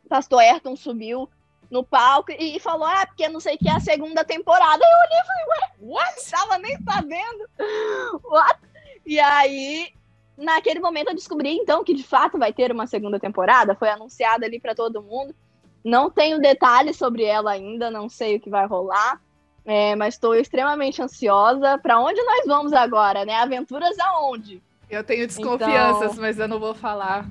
[0.08, 1.30] pastor Ayrton subiu
[1.70, 4.84] no palco e falou, ah, porque não sei o que é a segunda temporada.
[4.84, 6.30] Eu olhei e falei, ué, what?
[6.30, 8.22] Tava nem sabendo.
[8.24, 8.60] What?
[9.06, 9.94] E aí,
[10.38, 13.76] naquele momento eu descobri, então, que de fato vai ter uma segunda temporada.
[13.76, 15.36] Foi anunciada ali para todo mundo.
[15.84, 19.22] Não tenho detalhes sobre ela ainda, não sei o que vai rolar.
[19.66, 21.78] É, mas estou extremamente ansiosa.
[21.78, 23.36] Para onde nós vamos agora, né?
[23.36, 24.62] Aventuras aonde?
[24.90, 26.22] Eu tenho desconfianças, então...
[26.22, 27.26] mas eu não vou falar.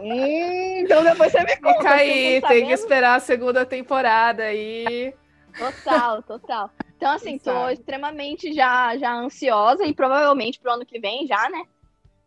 [0.00, 1.78] Hum, então depois você me conta.
[1.78, 5.12] Fica aí, tem que esperar a segunda temporada aí.
[5.58, 6.70] Total, total.
[6.96, 11.64] Então, assim, tô extremamente já, já ansiosa e provavelmente pro ano que vem já, né?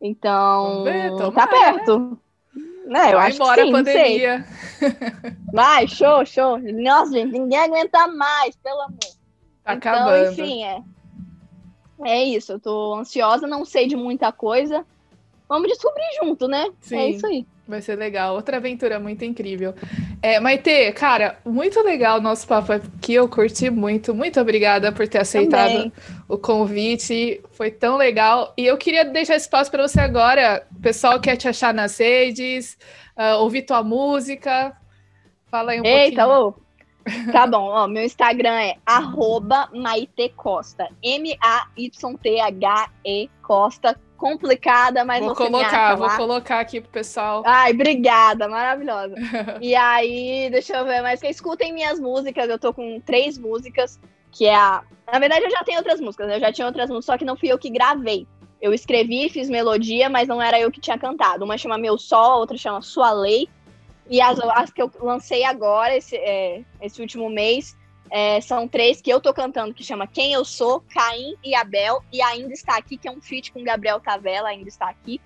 [0.02, 2.20] Então, ver, tá perto.
[2.86, 3.14] Né?
[3.14, 4.46] Eu Vai acho embora que sim, a pandemia.
[5.54, 6.60] Vai, show, show.
[6.60, 9.00] Nossa, gente, ninguém aguenta mais, pelo amor.
[9.64, 10.32] Tá então, acabando.
[10.32, 10.82] enfim, é.
[12.06, 14.86] É isso, eu tô ansiosa, não sei de muita coisa.
[15.48, 16.68] Vamos descobrir junto, né?
[16.68, 17.48] É Sim, é isso aí.
[17.66, 18.36] Vai ser legal.
[18.36, 19.74] Outra aventura muito incrível.
[20.22, 23.14] É, Maite, cara, muito legal o nosso papo aqui.
[23.14, 24.14] Eu curti muito.
[24.14, 25.93] Muito obrigada por ter aceitado Também.
[26.28, 27.41] o convite.
[27.51, 28.53] Foi tão legal.
[28.57, 30.68] E eu queria deixar espaço para você agora.
[30.76, 32.78] O pessoal quer te achar nas redes,
[33.18, 34.76] uh, ouvir tua música.
[35.49, 36.47] Fala aí um Eita, pouquinho.
[36.49, 36.64] Ô.
[37.32, 40.88] Tá bom, ó, meu Instagram é arroba Maite Costa.
[41.03, 42.09] M-A-Y-T-H-E
[43.41, 43.99] Costa.
[44.18, 46.18] Complicada, mas vou colocar, vou lá.
[46.18, 47.43] colocar aqui pro pessoal.
[47.45, 49.16] Ai, obrigada, maravilhosa.
[49.61, 52.49] e aí, deixa eu ver, mas que escutem minhas músicas.
[52.49, 53.99] Eu tô com três músicas,
[54.32, 54.84] que é a.
[55.11, 57.36] Na verdade, eu já tenho outras músicas, eu já tinha outras músicas, só que não
[57.36, 58.26] fui eu que gravei.
[58.61, 61.43] Eu escrevi, fiz melodia, mas não era eu que tinha cantado.
[61.43, 63.49] Uma chama Meu Sol, a outra chama Sua Lei.
[64.09, 67.76] E as, as que eu lancei agora, esse, é, esse último mês,
[68.16, 72.03] é, são três que eu tô cantando, que chama Quem Eu Sou, Caim e Abel,
[72.14, 75.20] e Ainda Está Aqui, que é um feat com Gabriel Tavela, Ainda Está Aqui.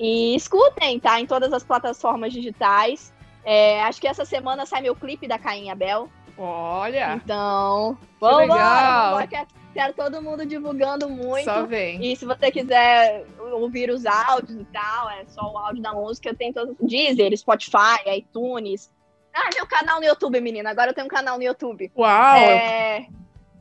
[0.00, 1.20] E escutem, tá?
[1.20, 3.14] Em todas as plataformas digitais.
[3.44, 6.10] É, acho que essa semana sai meu clipe da Caim e Abel.
[6.36, 7.20] Olha!
[7.22, 9.28] Então, vamos legal.
[9.28, 11.44] Quero, quero todo mundo divulgando muito.
[11.44, 12.04] Só vem.
[12.04, 16.34] E se você quiser ouvir os áudios e tal, é só o áudio da música,
[16.34, 16.74] tem todos.
[16.80, 18.90] Deezer, Spotify, iTunes.
[19.34, 20.70] Ah, meu canal no YouTube, menina.
[20.70, 21.90] Agora eu tenho um canal no YouTube.
[21.96, 22.36] Uau!
[22.36, 23.06] É...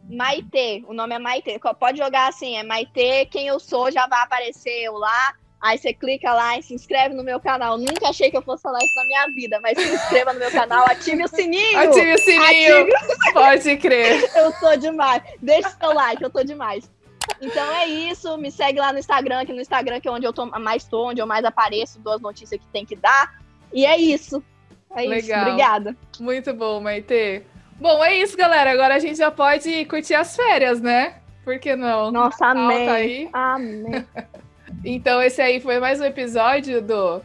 [0.08, 1.60] Maite, o nome é Maite.
[1.80, 5.34] Pode jogar assim, é Maite, quem eu sou, já vai aparecer eu lá.
[5.60, 7.78] Aí você clica lá e se inscreve no meu canal.
[7.78, 10.52] Nunca achei que eu fosse falar isso na minha vida, mas se inscreva no meu
[10.52, 11.80] canal, ative o sininho!
[11.80, 12.82] Ative o sininho!
[12.82, 13.32] Ative...
[13.32, 14.30] Pode crer!
[14.36, 15.24] eu tô demais.
[15.42, 16.92] Deixa o seu like, eu tô demais.
[17.42, 20.34] Então é isso, me segue lá no Instagram, que no Instagram que é onde eu
[20.34, 23.42] tô, mais tô, onde eu mais apareço, dou as notícias que tem que dar.
[23.72, 24.44] E é isso.
[24.96, 25.20] É Legal.
[25.20, 25.50] isso.
[25.50, 25.96] Obrigada.
[26.20, 27.44] Muito bom, Maite.
[27.80, 28.72] Bom, é isso, galera.
[28.72, 31.16] Agora a gente já pode curtir as férias, né?
[31.44, 32.12] Por que não?
[32.12, 32.90] Nossa, amém.
[32.90, 33.30] Aí.
[33.34, 34.06] Amém.
[34.86, 37.22] Então, esse aí foi mais um episódio do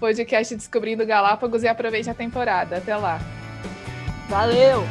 [0.00, 2.78] podcast Descobrindo Galápagos e aproveite a temporada.
[2.78, 3.18] Até lá.
[4.28, 4.82] Valeu!